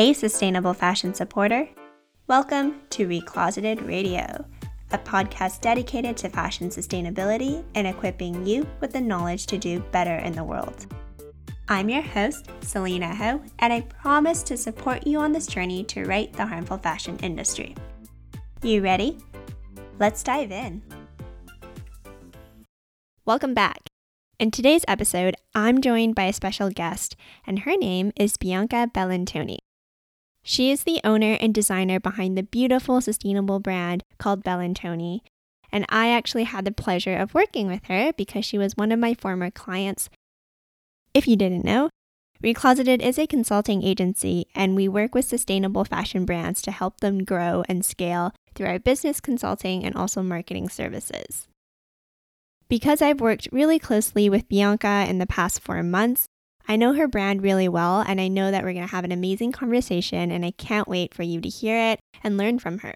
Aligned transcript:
Hey, 0.00 0.14
sustainable 0.14 0.72
fashion 0.72 1.12
supporter. 1.12 1.68
Welcome 2.26 2.80
to 2.88 3.06
Recloseted 3.06 3.86
Radio, 3.86 4.46
a 4.92 4.96
podcast 4.96 5.60
dedicated 5.60 6.16
to 6.16 6.30
fashion 6.30 6.70
sustainability 6.70 7.62
and 7.74 7.86
equipping 7.86 8.46
you 8.46 8.66
with 8.80 8.94
the 8.94 9.00
knowledge 9.02 9.44
to 9.48 9.58
do 9.58 9.80
better 9.92 10.16
in 10.16 10.32
the 10.32 10.42
world. 10.42 10.86
I'm 11.68 11.90
your 11.90 12.00
host, 12.00 12.48
Selena 12.62 13.14
Ho, 13.14 13.42
and 13.58 13.74
I 13.74 13.82
promise 13.82 14.42
to 14.44 14.56
support 14.56 15.06
you 15.06 15.18
on 15.18 15.32
this 15.32 15.46
journey 15.46 15.84
to 15.84 16.06
right 16.06 16.32
the 16.32 16.46
harmful 16.46 16.78
fashion 16.78 17.18
industry. 17.18 17.76
You 18.62 18.80
ready? 18.80 19.18
Let's 19.98 20.22
dive 20.22 20.50
in. 20.50 20.80
Welcome 23.26 23.52
back. 23.52 23.82
In 24.38 24.50
today's 24.50 24.86
episode, 24.88 25.34
I'm 25.54 25.82
joined 25.82 26.14
by 26.14 26.24
a 26.24 26.32
special 26.32 26.70
guest, 26.70 27.16
and 27.46 27.58
her 27.58 27.76
name 27.76 28.12
is 28.16 28.38
Bianca 28.38 28.90
Bellantoni. 28.94 29.58
She 30.42 30.70
is 30.70 30.84
the 30.84 31.00
owner 31.04 31.36
and 31.40 31.54
designer 31.54 32.00
behind 32.00 32.36
the 32.36 32.42
beautiful 32.42 33.00
sustainable 33.00 33.60
brand 33.60 34.02
called 34.18 34.44
Bellantoni, 34.44 35.20
and 35.70 35.84
I 35.88 36.08
actually 36.08 36.44
had 36.44 36.64
the 36.64 36.72
pleasure 36.72 37.16
of 37.16 37.34
working 37.34 37.66
with 37.66 37.84
her 37.84 38.12
because 38.14 38.44
she 38.44 38.58
was 38.58 38.76
one 38.76 38.92
of 38.92 38.98
my 38.98 39.14
former 39.14 39.50
clients. 39.50 40.08
If 41.14 41.28
you 41.28 41.36
didn't 41.36 41.64
know, 41.64 41.90
Recloseted 42.42 43.02
is 43.02 43.18
a 43.18 43.26
consulting 43.26 43.82
agency, 43.82 44.46
and 44.54 44.74
we 44.74 44.88
work 44.88 45.14
with 45.14 45.26
sustainable 45.26 45.84
fashion 45.84 46.24
brands 46.24 46.62
to 46.62 46.70
help 46.70 47.00
them 47.00 47.22
grow 47.22 47.62
and 47.68 47.84
scale 47.84 48.32
through 48.54 48.66
our 48.66 48.78
business 48.78 49.20
consulting 49.20 49.84
and 49.84 49.94
also 49.94 50.22
marketing 50.22 50.70
services. 50.70 51.48
Because 52.66 53.02
I've 53.02 53.20
worked 53.20 53.48
really 53.52 53.78
closely 53.78 54.30
with 54.30 54.48
Bianca 54.48 55.04
in 55.06 55.18
the 55.18 55.26
past 55.26 55.60
four 55.60 55.82
months, 55.82 56.28
I 56.68 56.76
know 56.76 56.94
her 56.94 57.08
brand 57.08 57.42
really 57.42 57.68
well, 57.68 58.00
and 58.00 58.20
I 58.20 58.28
know 58.28 58.50
that 58.50 58.62
we're 58.62 58.72
going 58.72 58.86
to 58.86 58.92
have 58.92 59.04
an 59.04 59.12
amazing 59.12 59.52
conversation, 59.52 60.30
and 60.30 60.44
I 60.44 60.52
can't 60.52 60.88
wait 60.88 61.14
for 61.14 61.22
you 61.22 61.40
to 61.40 61.48
hear 61.48 61.92
it 61.92 62.00
and 62.22 62.36
learn 62.36 62.58
from 62.58 62.78
her. 62.78 62.94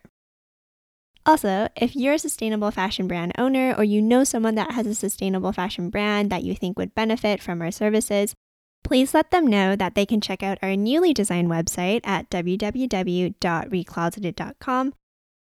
Also, 1.27 1.69
if 1.75 1.97
you're 1.97 2.13
a 2.15 2.19
sustainable 2.19 2.71
fashion 2.71 3.09
brand 3.09 3.33
owner 3.39 3.75
or 3.77 3.85
you 3.85 4.03
know 4.03 4.25
someone 4.25 4.57
that 4.57 4.73
has 4.73 4.87
a 4.87 4.95
sustainable 4.95 5.53
fashion 5.53 5.89
brand 5.89 6.29
that 6.31 6.45
you 6.45 6.55
think 6.55 6.79
would 6.79 6.95
benefit 6.95 7.43
from 7.43 7.63
our 7.63 7.71
services, 7.71 8.35
please 8.83 9.15
let 9.15 9.31
them 9.31 9.47
know 9.47 9.75
that 9.75 9.95
they 9.95 10.05
can 10.05 10.21
check 10.21 10.43
out 10.43 10.59
our 10.61 10.77
newly 10.77 11.15
designed 11.15 11.49
website 11.49 12.03
at 12.05 12.29
www.recloseted.com. 12.29 14.95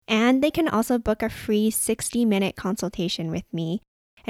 And 0.08 0.42
they 0.42 0.50
can 0.50 0.68
also 0.68 0.98
book 0.98 1.22
a 1.22 1.30
free 1.30 1.70
60 1.70 2.24
minute 2.24 2.56
consultation 2.56 3.30
with 3.30 3.44
me 3.52 3.80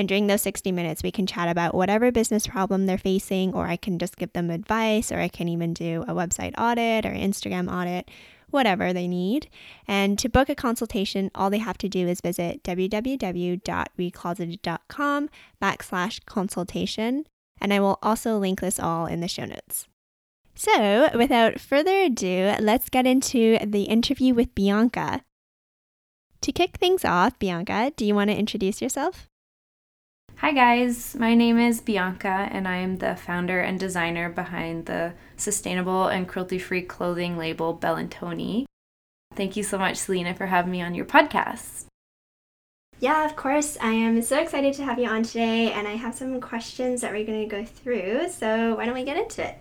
and 0.00 0.08
during 0.08 0.26
those 0.26 0.42
60 0.42 0.72
minutes, 0.72 1.02
we 1.02 1.12
can 1.12 1.26
chat 1.26 1.48
about 1.48 1.74
whatever 1.74 2.10
business 2.10 2.46
problem 2.46 2.86
they're 2.86 2.98
facing, 2.98 3.54
or 3.54 3.66
I 3.66 3.76
can 3.76 3.98
just 3.98 4.16
give 4.16 4.32
them 4.32 4.48
advice, 4.50 5.12
or 5.12 5.20
I 5.20 5.28
can 5.28 5.46
even 5.46 5.74
do 5.74 6.02
a 6.08 6.14
website 6.14 6.54
audit 6.58 7.04
or 7.04 7.10
Instagram 7.10 7.70
audit, 7.70 8.10
whatever 8.48 8.94
they 8.94 9.06
need. 9.06 9.50
And 9.86 10.18
to 10.18 10.28
book 10.28 10.48
a 10.48 10.54
consultation, 10.54 11.30
all 11.34 11.50
they 11.50 11.58
have 11.58 11.76
to 11.78 11.88
do 11.88 12.06
is 12.08 12.20
visit 12.22 12.64
www.recloseted.com 12.64 15.30
backslash 15.62 16.24
consultation. 16.24 17.26
And 17.60 17.74
I 17.74 17.80
will 17.80 17.98
also 18.02 18.38
link 18.38 18.60
this 18.60 18.80
all 18.80 19.06
in 19.06 19.20
the 19.20 19.28
show 19.28 19.44
notes. 19.44 19.86
So, 20.54 21.10
without 21.14 21.60
further 21.60 22.00
ado, 22.02 22.54
let's 22.58 22.88
get 22.88 23.06
into 23.06 23.58
the 23.64 23.82
interview 23.84 24.34
with 24.34 24.54
Bianca. 24.54 25.20
To 26.40 26.52
kick 26.52 26.78
things 26.78 27.04
off, 27.04 27.38
Bianca, 27.38 27.92
do 27.96 28.06
you 28.06 28.14
want 28.14 28.30
to 28.30 28.36
introduce 28.36 28.80
yourself? 28.80 29.30
Hi, 30.41 30.52
guys. 30.52 31.14
My 31.16 31.34
name 31.34 31.58
is 31.58 31.83
Bianca, 31.83 32.48
and 32.50 32.66
I 32.66 32.77
am 32.77 32.96
the 32.96 33.14
founder 33.14 33.60
and 33.60 33.78
designer 33.78 34.30
behind 34.30 34.86
the 34.86 35.12
sustainable 35.36 36.06
and 36.06 36.27
cruelty 36.27 36.58
free 36.58 36.80
clothing 36.80 37.36
label 37.36 37.77
Bellantoni. 37.77 38.64
Thank 39.34 39.55
you 39.55 39.62
so 39.62 39.77
much, 39.77 39.98
Selena, 39.98 40.34
for 40.34 40.46
having 40.46 40.73
me 40.73 40.80
on 40.80 40.95
your 40.95 41.05
podcast. 41.05 41.84
Yeah, 43.01 43.27
of 43.27 43.36
course. 43.36 43.77
I 43.83 43.92
am 43.92 44.23
so 44.23 44.40
excited 44.40 44.73
to 44.77 44.84
have 44.84 44.98
you 44.98 45.08
on 45.08 45.24
today, 45.24 45.73
and 45.73 45.86
I 45.86 45.96
have 45.96 46.14
some 46.14 46.40
questions 46.40 47.02
that 47.02 47.12
we're 47.12 47.27
going 47.27 47.46
to 47.46 47.57
go 47.57 47.62
through. 47.62 48.30
So, 48.30 48.77
why 48.77 48.86
don't 48.86 48.95
we 48.95 49.05
get 49.05 49.18
into 49.18 49.46
it? 49.46 49.58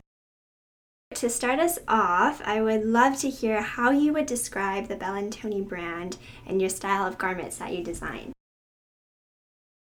To 1.16 1.30
start 1.30 1.60
us 1.60 1.78
off, 1.90 2.42
I 2.46 2.62
would 2.62 2.86
love 2.86 3.18
to 3.18 3.30
hear 3.30 3.62
how 3.62 3.92
you 3.92 4.14
would 4.14 4.28
describe 4.28 4.88
the 4.88 4.96
Bellantoni 4.96 5.68
brand 5.68 6.16
and 6.48 6.62
your 6.62 6.70
style 6.70 7.06
of 7.06 7.18
garments 7.18 7.58
that 7.58 7.74
you 7.74 7.84
design. 7.84 8.32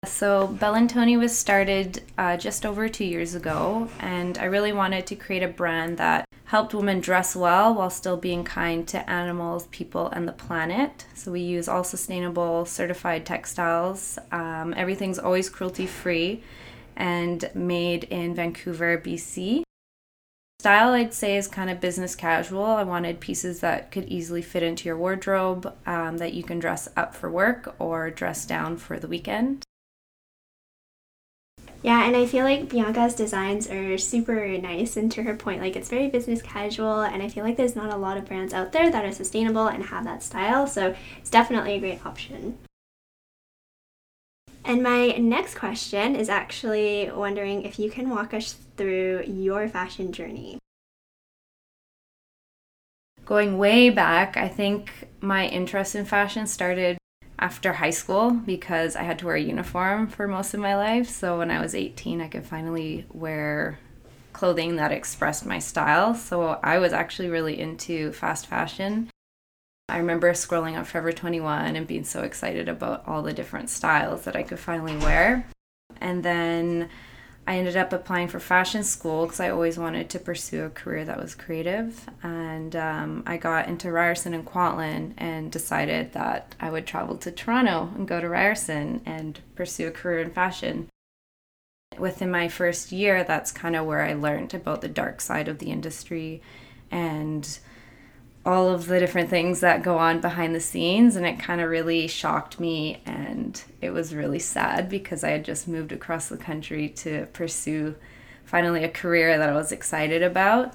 So, 0.04 0.48
Bellantoni 0.60 1.16
was 1.16 1.38
started 1.38 2.02
uh, 2.18 2.36
just 2.36 2.66
over 2.66 2.90
two 2.90 3.06
years 3.06 3.36
ago, 3.36 3.88
and 4.00 4.36
I 4.40 4.46
really 4.46 4.74
wanted 4.74 5.06
to 5.06 5.16
create 5.16 5.44
a 5.44 5.48
brand 5.48 6.00
that 6.00 6.26
helped 6.46 6.74
women 6.74 7.02
dress 7.02 7.36
well 7.36 7.76
while 7.76 7.92
still 7.92 8.18
being 8.18 8.44
kind 8.44 8.88
to 8.88 9.08
animals, 9.08 9.68
people, 9.68 10.08
and 10.08 10.28
the 10.28 10.32
planet. 10.32 11.06
So, 11.14 11.32
we 11.32 11.42
use 11.42 11.68
all 11.68 11.84
sustainable 11.84 12.66
certified 12.66 13.28
textiles. 13.28 14.18
Um, 14.32 14.74
everything's 14.76 15.20
always 15.20 15.52
cruelty 15.52 15.86
free 15.86 16.42
and 16.96 17.52
made 17.54 18.06
in 18.06 18.34
Vancouver, 18.34 18.98
BC. 18.98 19.62
Style, 20.62 20.94
I'd 20.94 21.14
say, 21.14 21.38
is 21.38 21.48
kind 21.48 21.70
of 21.70 21.80
business 21.80 22.16
casual. 22.16 22.66
I 22.66 22.84
wanted 22.84 23.20
pieces 23.20 23.60
that 23.60 23.92
could 23.92 24.06
easily 24.06 24.42
fit 24.42 24.64
into 24.64 24.86
your 24.86 24.98
wardrobe, 24.98 25.72
um, 25.86 26.18
that 26.18 26.34
you 26.34 26.42
can 26.42 26.58
dress 26.58 26.88
up 26.98 27.14
for 27.14 27.30
work 27.30 27.76
or 27.78 28.10
dress 28.10 28.48
down 28.48 28.78
for 28.78 28.98
the 28.98 29.08
weekend. 29.08 29.64
Yeah, 31.84 32.06
and 32.06 32.16
I 32.16 32.28
feel 32.28 32.44
like 32.46 32.70
Bianca's 32.70 33.16
designs 33.16 33.68
are 33.68 33.98
super 33.98 34.48
nice, 34.60 34.98
and 34.98 35.12
to 35.14 35.24
her 35.24 35.36
point, 35.36 35.62
like 35.62 35.76
it's 35.76 35.90
very 35.90 36.08
business 36.08 36.42
casual, 36.42 37.02
and 37.02 37.24
I 37.24 37.28
feel 37.28 37.44
like 37.44 37.58
there's 37.58 37.76
not 37.76 37.92
a 37.92 37.98
lot 37.98 38.18
of 38.18 38.26
brands 38.26 38.54
out 38.54 38.72
there 38.72 38.92
that 38.92 39.04
are 39.04 39.12
sustainable 39.12 39.68
and 39.68 39.86
have 39.86 40.04
that 40.04 40.22
style, 40.22 40.68
so 40.68 40.96
it's 41.18 41.32
definitely 41.32 41.74
a 41.74 41.80
great 41.80 42.06
option. 42.06 42.60
And 44.64 44.84
my 44.84 45.08
next 45.18 45.56
question 45.56 46.16
is 46.16 46.30
actually 46.30 47.10
wondering 47.12 47.64
if 47.64 47.80
you 47.80 47.90
can 47.90 48.12
walk 48.12 48.36
us 48.36 48.54
through 48.78 49.24
your 49.26 49.68
fashion 49.68 50.12
journey. 50.12 50.60
Going 53.26 53.58
way 53.58 53.90
back, 53.90 54.38
I 54.38 54.48
think 54.48 55.08
my 55.20 55.48
interest 55.48 55.96
in 55.96 56.06
fashion 56.06 56.46
started 56.46 56.98
after 57.42 57.74
high 57.74 57.90
school 57.90 58.32
because 58.32 58.96
I 58.96 59.02
had 59.02 59.20
to 59.20 59.26
wear 59.26 59.36
a 59.36 59.42
uniform 59.42 60.08
for 60.08 60.28
most 60.28 60.54
of 60.54 60.60
my 60.60 60.76
life. 60.76 61.10
So 61.10 61.40
when 61.40 61.50
I 61.50 61.60
was 61.60 61.74
18, 61.74 62.22
I 62.22 62.28
could 62.28 62.46
finally 62.46 63.06
wear 63.12 63.80
clothing 64.32 64.76
that 64.78 64.92
expressed 64.92 65.46
my 65.46 65.60
style. 65.60 66.14
So 66.14 66.60
I 66.64 66.78
was 66.78 66.94
actually 66.94 67.30
really 67.30 67.60
into 67.60 68.14
fast 68.14 68.46
fashion. 68.46 69.10
I 69.90 69.98
remember 69.98 70.32
scrolling 70.32 70.78
on 70.78 70.86
Forever 70.86 71.12
21 71.12 71.76
and 71.76 71.88
being 71.88 72.06
so 72.06 72.22
excited 72.22 72.70
about 72.70 73.06
all 73.08 73.24
the 73.24 73.34
different 73.34 73.70
styles 73.70 74.24
that 74.24 74.36
I 74.36 74.44
could 74.44 74.60
finally 74.60 74.96
wear. 74.98 75.48
And 76.00 76.24
then 76.24 76.90
I 77.48 77.58
ended 77.58 77.76
up 77.76 77.92
applying 77.92 78.28
for 78.28 78.40
fashion 78.40 78.84
school 78.84 79.26
because 79.26 79.40
I 79.40 79.50
always 79.50 79.78
wanted 79.78 80.10
to 80.12 80.20
pursue 80.20 80.64
a 80.64 80.70
career 80.70 81.04
that 81.06 81.20
was 81.20 81.34
creative. 81.34 82.08
And 82.22 82.76
um, 82.76 83.24
I 83.26 83.38
got 83.38 83.68
into 83.68 83.92
Ryerson 83.92 84.34
and 84.34 84.46
Kwantlen 84.46 85.14
and 85.18 85.52
decided 85.52 86.14
that 86.14 86.56
I 86.60 86.70
would 86.70 86.86
travel 86.86 87.18
to 87.18 87.32
Toronto 87.32 87.92
and 87.96 88.08
go 88.08 88.22
to 88.22 88.30
Ryerson 88.30 89.02
and 89.06 89.40
pursue 89.56 89.88
a 89.88 89.92
career 89.92 90.20
in 90.20 90.32
fashion. 90.32 90.88
Within 91.98 92.32
my 92.32 92.48
first 92.48 92.92
year, 92.92 93.24
that's 93.24 93.52
kind 93.52 93.76
of 93.76 93.86
where 93.86 94.02
I 94.02 94.14
learned 94.14 94.54
about 94.54 94.82
the 94.82 94.88
dark 94.88 95.20
side 95.20 95.48
of 95.48 95.60
the 95.60 95.72
industry 95.72 96.42
and 96.90 97.60
all 98.46 98.70
of 98.70 98.88
the 98.88 99.00
different 99.00 99.30
things 99.30 99.60
that 99.60 99.84
go 99.84 99.98
on 99.98 100.20
behind 100.20 100.56
the 100.56 100.60
scenes 100.60 101.16
and 101.16 101.26
it 101.26 101.38
kind 101.38 101.62
of 101.62 101.70
really 101.70 102.08
shocked 102.08 102.60
me 102.60 103.02
and 103.06 103.64
it 103.82 103.92
was 103.92 104.16
really 104.16 104.40
sad 104.40 104.90
because 104.90 105.24
I 105.24 105.30
had 105.30 105.46
just 105.46 105.68
moved 105.68 105.92
across 105.92 106.28
the 106.28 106.38
country 106.38 106.90
to 106.90 107.28
pursue 107.34 107.96
finally 108.44 108.84
a 108.84 108.90
career 108.90 109.38
that 109.38 109.50
I 109.50 109.54
was 109.54 109.72
excited 109.72 110.24
about. 110.24 110.74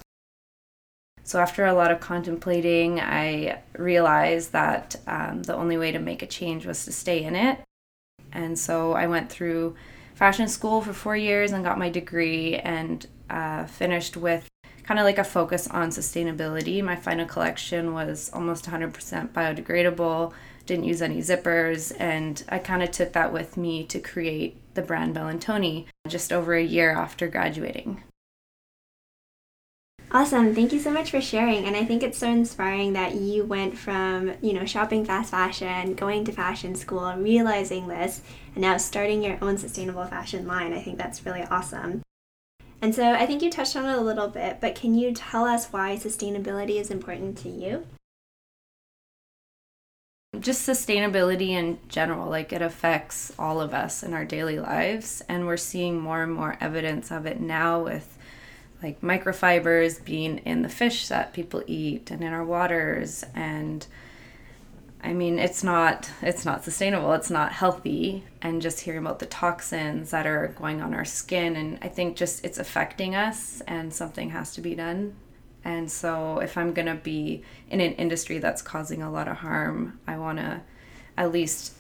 So 1.24 1.40
after 1.40 1.66
a 1.66 1.74
lot 1.74 1.90
of 1.90 1.98
contemplating, 1.98 3.00
I 3.00 3.62
realized 3.76 4.52
that 4.52 4.94
um, 5.08 5.42
the 5.42 5.56
only 5.56 5.76
way 5.76 5.90
to 5.90 5.98
make 5.98 6.22
a 6.22 6.26
change 6.26 6.66
was 6.66 6.84
to 6.84 6.92
stay 6.92 7.24
in 7.24 7.34
it. 7.34 7.58
And 8.32 8.56
so 8.56 8.92
I 8.92 9.08
went 9.08 9.28
through 9.28 9.74
fashion 10.14 10.46
school 10.46 10.80
for 10.82 10.92
four 10.92 11.16
years 11.16 11.50
and 11.50 11.64
got 11.64 11.78
my 11.78 11.90
degree 11.90 12.54
and 12.54 13.04
uh, 13.28 13.66
finished 13.66 14.16
with 14.16 14.46
kind 14.86 15.00
of 15.00 15.04
like 15.04 15.18
a 15.18 15.24
focus 15.24 15.66
on 15.68 15.90
sustainability. 15.90 16.82
My 16.82 16.96
final 16.96 17.26
collection 17.26 17.92
was 17.92 18.30
almost 18.32 18.66
100% 18.66 19.30
biodegradable, 19.30 20.32
didn't 20.64 20.84
use 20.84 21.02
any 21.02 21.18
zippers, 21.18 21.94
and 21.98 22.42
I 22.48 22.58
kind 22.58 22.82
of 22.82 22.90
took 22.90 23.12
that 23.12 23.32
with 23.32 23.56
me 23.56 23.84
to 23.84 23.98
create 23.98 24.56
the 24.74 24.82
brand 24.82 25.16
Bellantoni 25.16 25.86
just 26.08 26.32
over 26.32 26.54
a 26.54 26.62
year 26.62 26.92
after 26.92 27.26
graduating. 27.28 28.02
Awesome. 30.12 30.54
Thank 30.54 30.72
you 30.72 30.78
so 30.78 30.92
much 30.92 31.10
for 31.10 31.20
sharing. 31.20 31.64
And 31.64 31.76
I 31.76 31.84
think 31.84 32.02
it's 32.02 32.18
so 32.18 32.30
inspiring 32.30 32.92
that 32.92 33.16
you 33.16 33.44
went 33.44 33.76
from, 33.76 34.32
you 34.40 34.52
know, 34.52 34.64
shopping 34.64 35.04
fast 35.04 35.32
fashion, 35.32 35.94
going 35.94 36.24
to 36.24 36.32
fashion 36.32 36.76
school, 36.76 37.12
realizing 37.16 37.88
this, 37.88 38.22
and 38.54 38.62
now 38.62 38.76
starting 38.76 39.22
your 39.22 39.36
own 39.42 39.58
sustainable 39.58 40.06
fashion 40.06 40.46
line. 40.46 40.72
I 40.72 40.80
think 40.80 40.96
that's 40.96 41.26
really 41.26 41.42
awesome. 41.42 42.02
And 42.82 42.94
so 42.94 43.12
I 43.12 43.26
think 43.26 43.42
you 43.42 43.50
touched 43.50 43.76
on 43.76 43.86
it 43.86 43.96
a 43.96 44.00
little 44.00 44.28
bit, 44.28 44.60
but 44.60 44.74
can 44.74 44.94
you 44.94 45.12
tell 45.12 45.44
us 45.44 45.68
why 45.68 45.96
sustainability 45.96 46.78
is 46.78 46.90
important 46.90 47.38
to 47.38 47.48
you? 47.48 47.86
Just 50.38 50.68
sustainability 50.68 51.50
in 51.50 51.78
general, 51.88 52.28
like 52.28 52.52
it 52.52 52.60
affects 52.60 53.32
all 53.38 53.60
of 53.60 53.72
us 53.72 54.02
in 54.02 54.12
our 54.12 54.24
daily 54.24 54.60
lives. 54.60 55.22
And 55.28 55.46
we're 55.46 55.56
seeing 55.56 55.98
more 55.98 56.22
and 56.22 56.32
more 56.32 56.58
evidence 56.60 57.10
of 57.10 57.24
it 57.24 57.40
now 57.40 57.82
with 57.82 58.18
like 58.82 59.00
microfibers 59.00 60.04
being 60.04 60.38
in 60.38 60.60
the 60.60 60.68
fish 60.68 61.08
that 61.08 61.32
people 61.32 61.62
eat 61.66 62.10
and 62.10 62.22
in 62.22 62.32
our 62.32 62.44
waters 62.44 63.24
and 63.34 63.86
I 65.02 65.12
mean, 65.12 65.38
it's 65.38 65.62
not 65.62 66.10
it's 66.22 66.44
not 66.44 66.64
sustainable. 66.64 67.12
It's 67.12 67.30
not 67.30 67.52
healthy. 67.52 68.24
And 68.42 68.62
just 68.62 68.80
hearing 68.80 69.00
about 69.00 69.18
the 69.18 69.26
toxins 69.26 70.10
that 70.10 70.26
are 70.26 70.48
going 70.58 70.80
on 70.80 70.94
our 70.94 71.04
skin, 71.04 71.56
and 71.56 71.78
I 71.82 71.88
think 71.88 72.16
just 72.16 72.44
it's 72.44 72.58
affecting 72.58 73.14
us, 73.14 73.60
and 73.66 73.92
something 73.92 74.30
has 74.30 74.52
to 74.54 74.60
be 74.60 74.74
done. 74.74 75.14
And 75.64 75.90
so, 75.90 76.38
if 76.38 76.56
I'm 76.56 76.72
gonna 76.72 76.94
be 76.94 77.42
in 77.70 77.80
an 77.80 77.92
industry 77.94 78.38
that's 78.38 78.62
causing 78.62 79.02
a 79.02 79.10
lot 79.10 79.28
of 79.28 79.38
harm, 79.38 79.98
I 80.06 80.16
want 80.16 80.38
to 80.38 80.60
at 81.16 81.32
least 81.32 81.74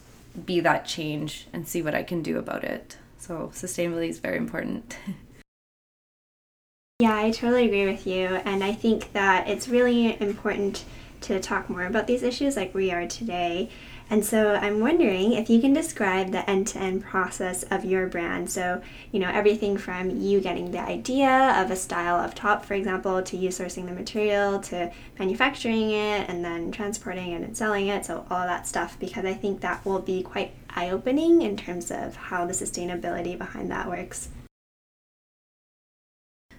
be 0.44 0.60
that 0.60 0.84
change 0.86 1.46
and 1.52 1.66
see 1.66 1.82
what 1.82 1.94
I 1.94 2.02
can 2.02 2.22
do 2.22 2.38
about 2.38 2.64
it. 2.64 2.98
So, 3.18 3.50
sustainability 3.54 4.08
is 4.08 4.18
very 4.18 4.38
important. 4.38 4.96
yeah, 6.98 7.16
I 7.16 7.30
totally 7.30 7.66
agree 7.66 7.86
with 7.86 8.06
you, 8.06 8.26
and 8.26 8.64
I 8.64 8.72
think 8.72 9.12
that 9.12 9.48
it's 9.48 9.68
really 9.68 10.20
important 10.20 10.84
to 11.22 11.40
talk 11.40 11.68
more 11.68 11.84
about 11.84 12.06
these 12.06 12.22
issues 12.22 12.56
like 12.56 12.74
we 12.74 12.90
are 12.90 13.06
today. 13.06 13.70
And 14.08 14.24
so 14.24 14.54
I'm 14.54 14.78
wondering 14.78 15.32
if 15.32 15.50
you 15.50 15.60
can 15.60 15.72
describe 15.72 16.30
the 16.30 16.48
end 16.48 16.68
to 16.68 16.78
end 16.78 17.02
process 17.04 17.64
of 17.64 17.84
your 17.84 18.06
brand. 18.06 18.48
So, 18.48 18.80
you 19.10 19.18
know, 19.18 19.28
everything 19.28 19.76
from 19.76 20.10
you 20.10 20.40
getting 20.40 20.70
the 20.70 20.78
idea 20.78 21.60
of 21.60 21.72
a 21.72 21.76
style 21.76 22.16
of 22.16 22.32
top, 22.32 22.64
for 22.64 22.74
example, 22.74 23.20
to 23.20 23.36
you 23.36 23.48
sourcing 23.48 23.86
the 23.86 23.92
material, 23.92 24.60
to 24.60 24.92
manufacturing 25.18 25.90
it, 25.90 26.28
and 26.28 26.44
then 26.44 26.70
transporting 26.70 27.32
it 27.32 27.42
and 27.42 27.56
selling 27.56 27.88
it. 27.88 28.04
So, 28.04 28.24
all 28.30 28.46
that 28.46 28.68
stuff, 28.68 28.96
because 29.00 29.24
I 29.24 29.34
think 29.34 29.60
that 29.62 29.84
will 29.84 30.00
be 30.00 30.22
quite 30.22 30.52
eye 30.70 30.90
opening 30.90 31.42
in 31.42 31.56
terms 31.56 31.90
of 31.90 32.14
how 32.14 32.46
the 32.46 32.52
sustainability 32.52 33.36
behind 33.36 33.72
that 33.72 33.88
works. 33.88 34.28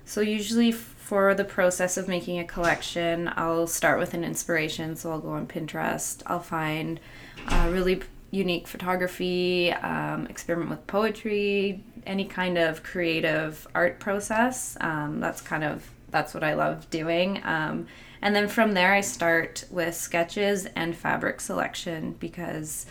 So, 0.04 0.20
usually 0.20 0.74
for 1.08 1.34
the 1.34 1.46
process 1.46 1.96
of 1.96 2.10
making 2.10 2.38
a 2.38 2.44
collection, 2.44 3.32
I'll 3.38 3.66
start 3.66 3.98
with 3.98 4.14
an 4.14 4.26
inspiration. 4.26 4.98
So 4.98 5.10
I'll 5.10 5.22
go 5.22 5.30
on 5.30 5.48
Pinterest, 5.48 6.22
I'll 6.26 6.42
find 6.42 7.00
uh, 7.48 7.70
really 7.72 8.02
unique 8.30 8.68
photography, 8.68 9.72
um, 9.72 10.28
experiment 10.28 10.70
with 10.70 10.86
poetry, 10.86 11.82
any 12.06 12.26
kind 12.26 12.58
of 12.58 12.84
creative 12.84 13.66
art 13.74 14.02
process. 14.02 14.76
Um, 14.82 15.22
that's 15.22 15.40
kind 15.40 15.64
of 15.64 15.90
that's 16.10 16.34
what 16.34 16.44
I 16.44 16.56
love 16.56 16.90
doing. 16.90 17.42
Um, 17.46 17.88
and 18.22 18.36
then 18.36 18.50
from 18.50 18.74
there, 18.74 18.92
I 18.92 19.00
start 19.00 19.64
with 19.72 19.96
sketches 19.96 20.68
and 20.76 20.94
fabric 20.94 21.40
selection 21.40 22.18
because 22.20 22.86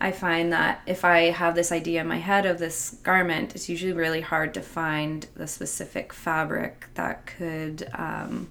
I 0.00 0.12
find 0.12 0.52
that 0.52 0.80
if 0.86 1.04
I 1.04 1.30
have 1.30 1.54
this 1.54 1.72
idea 1.72 2.00
in 2.02 2.06
my 2.06 2.18
head 2.18 2.46
of 2.46 2.58
this 2.58 2.96
garment, 3.02 3.54
it's 3.56 3.68
usually 3.68 3.92
really 3.92 4.20
hard 4.20 4.54
to 4.54 4.60
find 4.60 5.26
the 5.34 5.48
specific 5.48 6.12
fabric 6.12 6.86
that 6.94 7.26
could 7.26 7.90
um, 7.94 8.48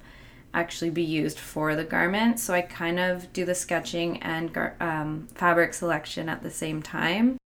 actually 0.54 0.90
be 0.90 1.04
used 1.04 1.40
for 1.40 1.76
the 1.76 1.86
garment. 1.86 2.40
So 2.40 2.54
I 2.54 2.62
kind 2.62 3.00
of 3.00 3.32
do 3.32 3.46
the 3.46 3.56
sketching 3.56 4.22
and 4.22 4.52
gar- 4.52 4.76
um, 4.82 5.28
fabric 5.36 5.74
selection 5.74 6.28
at 6.28 6.44
the 6.44 6.52
same 6.52 6.82
time. 6.82 7.38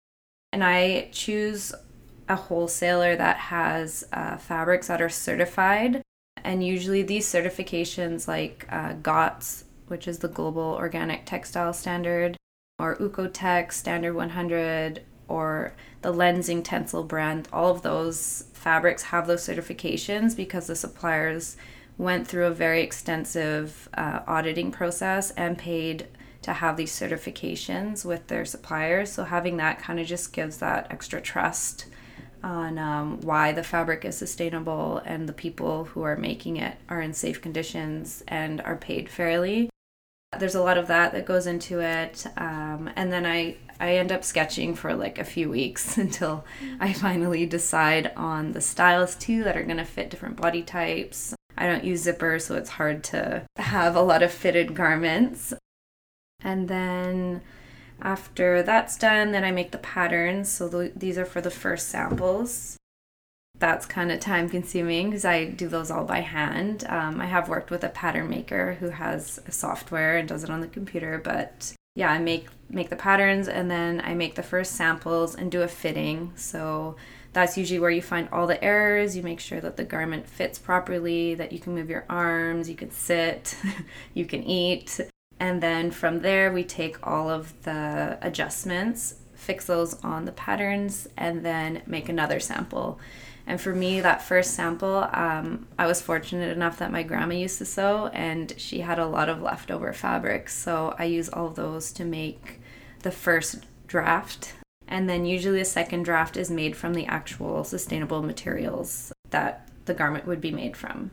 And 0.51 0.63
I 0.63 1.09
choose 1.11 1.73
a 2.27 2.35
wholesaler 2.35 3.15
that 3.15 3.37
has 3.37 4.03
uh, 4.13 4.37
fabrics 4.37 4.87
that 4.87 5.01
are 5.01 5.09
certified. 5.09 6.01
And 6.43 6.65
usually 6.65 7.03
these 7.03 7.31
certifications, 7.31 8.27
like 8.27 8.65
uh, 8.71 8.93
GOTS, 8.93 9.65
which 9.87 10.07
is 10.07 10.19
the 10.19 10.27
Global 10.27 10.75
Organic 10.79 11.25
Textile 11.25 11.73
Standard, 11.73 12.37
or 12.81 12.95
Oeko-Tex, 12.97 13.77
Standard 13.77 14.13
100, 14.13 15.03
or 15.27 15.73
the 16.01 16.13
Lenzing 16.13 16.63
Tencel 16.63 17.07
brand, 17.07 17.47
all 17.53 17.71
of 17.71 17.83
those 17.83 18.45
fabrics 18.53 19.03
have 19.03 19.27
those 19.27 19.47
certifications 19.47 20.35
because 20.35 20.67
the 20.67 20.75
suppliers 20.75 21.57
went 21.97 22.27
through 22.27 22.45
a 22.45 22.51
very 22.51 22.81
extensive 22.81 23.87
uh, 23.93 24.21
auditing 24.27 24.71
process 24.71 25.31
and 25.31 25.57
paid 25.57 26.07
to 26.41 26.53
have 26.53 26.75
these 26.75 26.91
certifications 26.91 28.03
with 28.03 28.27
their 28.27 28.45
suppliers. 28.45 29.11
So 29.11 29.23
having 29.23 29.57
that 29.57 29.79
kind 29.79 29.99
of 29.99 30.07
just 30.07 30.33
gives 30.33 30.57
that 30.57 30.87
extra 30.89 31.21
trust 31.21 31.85
on 32.43 32.79
um, 32.79 33.21
why 33.21 33.51
the 33.51 33.63
fabric 33.63 34.03
is 34.03 34.17
sustainable 34.17 34.97
and 35.05 35.29
the 35.29 35.33
people 35.33 35.85
who 35.85 36.01
are 36.01 36.15
making 36.15 36.57
it 36.57 36.75
are 36.89 37.01
in 37.01 37.13
safe 37.13 37.39
conditions 37.39 38.23
and 38.27 38.59
are 38.61 38.75
paid 38.75 39.07
fairly. 39.07 39.69
There's 40.39 40.55
a 40.55 40.63
lot 40.63 40.77
of 40.77 40.87
that 40.87 41.11
that 41.11 41.25
goes 41.25 41.45
into 41.45 41.81
it, 41.81 42.25
um, 42.37 42.89
and 42.95 43.11
then 43.11 43.25
I 43.25 43.57
I 43.79 43.95
end 43.95 44.11
up 44.11 44.23
sketching 44.23 44.75
for 44.75 44.93
like 44.93 45.17
a 45.17 45.23
few 45.23 45.49
weeks 45.49 45.97
until 46.05 46.45
I 46.79 46.93
finally 46.93 47.45
decide 47.45 48.11
on 48.15 48.53
the 48.53 48.61
styles 48.61 49.15
too 49.15 49.43
that 49.43 49.57
are 49.57 49.63
gonna 49.63 49.85
fit 49.85 50.09
different 50.09 50.37
body 50.37 50.63
types. 50.63 51.35
I 51.57 51.67
don't 51.67 51.83
use 51.83 52.05
zippers, 52.05 52.43
so 52.43 52.55
it's 52.55 52.69
hard 52.71 53.03
to 53.05 53.45
have 53.57 53.95
a 53.95 54.01
lot 54.01 54.23
of 54.23 54.31
fitted 54.31 54.73
garments. 54.73 55.53
And 56.43 56.67
then 56.67 57.41
after 58.01 58.63
that's 58.63 58.97
done, 58.97 59.31
then 59.31 59.43
I 59.43 59.51
make 59.51 59.71
the 59.71 59.77
patterns. 59.77 60.49
So 60.49 60.69
th- 60.69 60.93
these 60.95 61.17
are 61.17 61.25
for 61.25 61.41
the 61.41 61.51
first 61.51 61.89
samples 61.89 62.77
that's 63.61 63.85
kind 63.85 64.11
of 64.11 64.19
time 64.19 64.49
consuming 64.49 65.11
because 65.11 65.23
I 65.23 65.45
do 65.45 65.69
those 65.69 65.91
all 65.91 66.03
by 66.03 66.19
hand. 66.21 66.83
Um, 66.89 67.21
I 67.21 67.27
have 67.27 67.47
worked 67.47 67.69
with 67.69 67.83
a 67.83 67.89
pattern 67.89 68.27
maker 68.27 68.73
who 68.79 68.89
has 68.89 69.39
software 69.49 70.17
and 70.17 70.27
does 70.27 70.43
it 70.43 70.49
on 70.49 70.61
the 70.61 70.67
computer, 70.67 71.21
but 71.23 71.73
yeah, 71.95 72.11
I 72.11 72.17
make 72.17 72.47
make 72.69 72.89
the 72.89 72.95
patterns 72.95 73.47
and 73.47 73.69
then 73.69 74.01
I 74.03 74.15
make 74.15 74.35
the 74.35 74.43
first 74.43 74.73
samples 74.73 75.35
and 75.35 75.51
do 75.51 75.61
a 75.61 75.67
fitting. 75.67 76.33
So 76.35 76.95
that's 77.33 77.57
usually 77.57 77.79
where 77.79 77.91
you 77.91 78.01
find 78.01 78.27
all 78.31 78.47
the 78.47 78.61
errors. 78.63 79.15
You 79.15 79.23
make 79.23 79.39
sure 79.39 79.61
that 79.61 79.77
the 79.77 79.83
garment 79.83 80.27
fits 80.27 80.57
properly, 80.57 81.35
that 81.35 81.51
you 81.51 81.59
can 81.59 81.75
move 81.75 81.89
your 81.89 82.05
arms, 82.09 82.67
you 82.67 82.75
can 82.75 82.91
sit, 82.91 83.55
you 84.13 84.25
can 84.25 84.43
eat. 84.43 84.99
And 85.39 85.61
then 85.61 85.91
from 85.91 86.21
there, 86.21 86.51
we 86.51 86.63
take 86.63 87.05
all 87.05 87.29
of 87.29 87.61
the 87.63 88.17
adjustments, 88.21 89.15
fix 89.33 89.65
those 89.65 90.01
on 90.03 90.25
the 90.25 90.31
patterns, 90.31 91.07
and 91.17 91.45
then 91.45 91.83
make 91.85 92.09
another 92.09 92.39
sample. 92.39 92.99
And 93.47 93.59
for 93.59 93.73
me, 93.73 94.01
that 94.01 94.21
first 94.21 94.53
sample, 94.53 95.09
um, 95.13 95.67
I 95.77 95.87
was 95.87 96.01
fortunate 96.01 96.55
enough 96.55 96.79
that 96.79 96.91
my 96.91 97.03
grandma 97.03 97.35
used 97.35 97.57
to 97.57 97.65
sew 97.65 98.07
and 98.13 98.53
she 98.57 98.81
had 98.81 98.99
a 98.99 99.07
lot 99.07 99.29
of 99.29 99.41
leftover 99.41 99.93
fabrics. 99.93 100.55
So 100.55 100.95
I 100.99 101.05
use 101.05 101.29
all 101.29 101.49
those 101.49 101.91
to 101.93 102.05
make 102.05 102.59
the 103.01 103.11
first 103.11 103.65
draft. 103.87 104.53
And 104.87 105.09
then 105.09 105.25
usually 105.25 105.61
a 105.61 105.65
second 105.65 106.03
draft 106.03 106.37
is 106.37 106.51
made 106.51 106.75
from 106.75 106.93
the 106.93 107.05
actual 107.05 107.63
sustainable 107.63 108.21
materials 108.21 109.11
that 109.29 109.69
the 109.85 109.93
garment 109.93 110.27
would 110.27 110.41
be 110.41 110.51
made 110.51 110.77
from. 110.77 111.11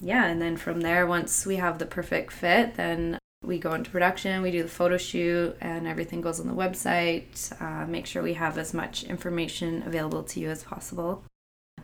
Yeah, 0.00 0.24
and 0.26 0.40
then 0.40 0.56
from 0.56 0.80
there, 0.80 1.06
once 1.06 1.44
we 1.44 1.56
have 1.56 1.78
the 1.78 1.86
perfect 1.86 2.32
fit, 2.32 2.76
then 2.76 3.18
we 3.42 3.58
go 3.58 3.72
into 3.72 3.90
production, 3.90 4.42
we 4.42 4.50
do 4.50 4.62
the 4.62 4.68
photo 4.68 4.98
shoot, 4.98 5.56
and 5.60 5.86
everything 5.86 6.20
goes 6.20 6.40
on 6.40 6.46
the 6.46 6.54
website. 6.54 7.50
Uh, 7.60 7.86
make 7.86 8.06
sure 8.06 8.22
we 8.22 8.34
have 8.34 8.58
as 8.58 8.74
much 8.74 9.04
information 9.04 9.82
available 9.86 10.22
to 10.22 10.40
you 10.40 10.50
as 10.50 10.62
possible. 10.62 11.24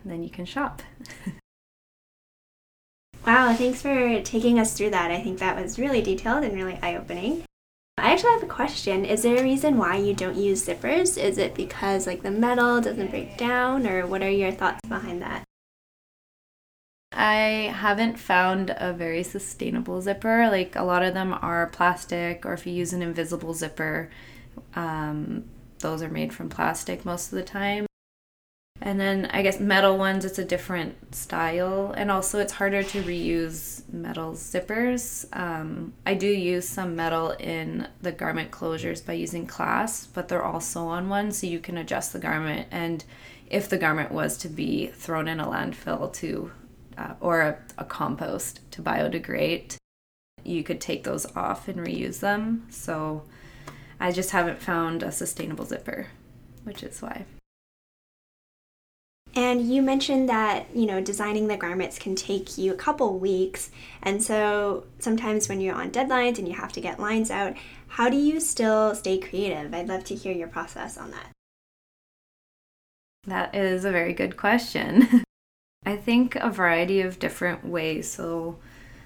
Then 0.05 0.23
you 0.23 0.29
can 0.29 0.45
shop. 0.45 0.81
wow, 3.25 3.53
thanks 3.53 3.81
for 3.81 4.21
taking 4.21 4.59
us 4.59 4.77
through 4.77 4.91
that. 4.91 5.11
I 5.11 5.21
think 5.21 5.39
that 5.39 5.61
was 5.61 5.79
really 5.79 6.01
detailed 6.01 6.43
and 6.43 6.53
really 6.53 6.79
eye 6.81 6.95
opening. 6.95 7.43
I 7.97 8.13
actually 8.13 8.33
have 8.33 8.43
a 8.43 8.47
question. 8.47 9.05
Is 9.05 9.23
there 9.23 9.37
a 9.37 9.43
reason 9.43 9.77
why 9.77 9.97
you 9.97 10.13
don't 10.13 10.37
use 10.37 10.67
zippers? 10.67 11.21
Is 11.21 11.39
it 11.39 11.55
because 11.55 12.05
like 12.05 12.21
the 12.21 12.29
metal 12.29 12.79
doesn't 12.79 13.09
break 13.09 13.37
down 13.37 13.87
or 13.87 14.05
what 14.05 14.21
are 14.21 14.29
your 14.29 14.51
thoughts 14.51 14.87
behind 14.87 15.23
that? 15.23 15.43
I 17.17 17.73
haven't 17.73 18.19
found 18.19 18.75
a 18.77 18.93
very 18.93 19.23
sustainable 19.23 20.01
zipper. 20.01 20.49
Like 20.51 20.75
a 20.75 20.83
lot 20.83 21.01
of 21.01 21.15
them 21.15 21.33
are 21.33 21.65
plastic, 21.65 22.45
or 22.45 22.53
if 22.53 22.67
you 22.67 22.73
use 22.73 22.93
an 22.93 23.01
invisible 23.01 23.55
zipper, 23.55 24.11
um, 24.75 25.45
those 25.79 26.03
are 26.03 26.09
made 26.09 26.31
from 26.31 26.47
plastic 26.47 27.05
most 27.05 27.33
of 27.33 27.37
the 27.39 27.43
time. 27.43 27.87
And 28.81 28.99
then 28.99 29.25
I 29.33 29.41
guess 29.41 29.59
metal 29.59 29.97
ones, 29.97 30.25
it's 30.25 30.37
a 30.37 30.45
different 30.45 31.15
style. 31.15 31.91
And 31.97 32.11
also, 32.11 32.37
it's 32.37 32.53
harder 32.53 32.83
to 32.83 33.01
reuse 33.01 33.81
metal 33.91 34.33
zippers. 34.33 35.25
Um, 35.35 35.93
I 36.05 36.13
do 36.13 36.27
use 36.27 36.69
some 36.69 36.95
metal 36.95 37.31
in 37.31 37.87
the 37.99 38.11
garment 38.11 38.51
closures 38.51 39.03
by 39.03 39.13
using 39.13 39.47
clasps, 39.47 40.05
but 40.13 40.27
they're 40.27 40.43
all 40.43 40.59
sew 40.59 40.87
on 40.87 41.09
one, 41.09 41.31
so 41.31 41.47
you 41.47 41.59
can 41.59 41.77
adjust 41.77 42.13
the 42.13 42.19
garment. 42.19 42.67
And 42.69 43.03
if 43.49 43.67
the 43.67 43.79
garment 43.79 44.11
was 44.11 44.37
to 44.37 44.49
be 44.49 44.87
thrown 44.87 45.27
in 45.27 45.39
a 45.39 45.47
landfill 45.47 46.13
to 46.13 46.51
uh, 46.97 47.13
or 47.19 47.41
a, 47.41 47.57
a 47.77 47.85
compost 47.85 48.59
to 48.71 48.81
biodegrade, 48.81 49.75
you 50.43 50.63
could 50.63 50.81
take 50.81 51.03
those 51.03 51.25
off 51.35 51.67
and 51.67 51.79
reuse 51.79 52.19
them. 52.19 52.65
So 52.69 53.23
I 53.99 54.11
just 54.11 54.31
haven't 54.31 54.61
found 54.61 55.03
a 55.03 55.11
sustainable 55.11 55.65
zipper, 55.65 56.07
which 56.63 56.83
is 56.83 57.01
why. 57.01 57.25
And 59.35 59.61
you 59.61 59.83
mentioned 59.83 60.27
that, 60.29 60.65
you 60.75 60.87
know, 60.87 60.99
designing 60.99 61.47
the 61.47 61.57
garments 61.57 61.99
can 61.99 62.15
take 62.15 62.57
you 62.57 62.73
a 62.73 62.77
couple 62.77 63.19
weeks. 63.19 63.69
And 64.01 64.23
so 64.23 64.85
sometimes 64.97 65.47
when 65.47 65.61
you're 65.61 65.75
on 65.75 65.91
deadlines 65.91 66.39
and 66.39 66.47
you 66.47 66.55
have 66.55 66.73
to 66.73 66.81
get 66.81 66.99
lines 66.99 67.29
out, 67.29 67.55
how 67.87 68.09
do 68.09 68.17
you 68.17 68.39
still 68.39 68.95
stay 68.95 69.19
creative? 69.19 69.73
I'd 69.73 69.87
love 69.87 70.03
to 70.05 70.15
hear 70.15 70.33
your 70.33 70.47
process 70.47 70.97
on 70.97 71.11
that. 71.11 71.29
That 73.25 73.53
is 73.53 73.85
a 73.85 73.91
very 73.91 74.13
good 74.13 74.37
question. 74.37 75.23
I 75.85 75.95
think 75.95 76.35
a 76.35 76.49
variety 76.49 77.01
of 77.01 77.19
different 77.19 77.65
ways. 77.65 78.11
So 78.11 78.57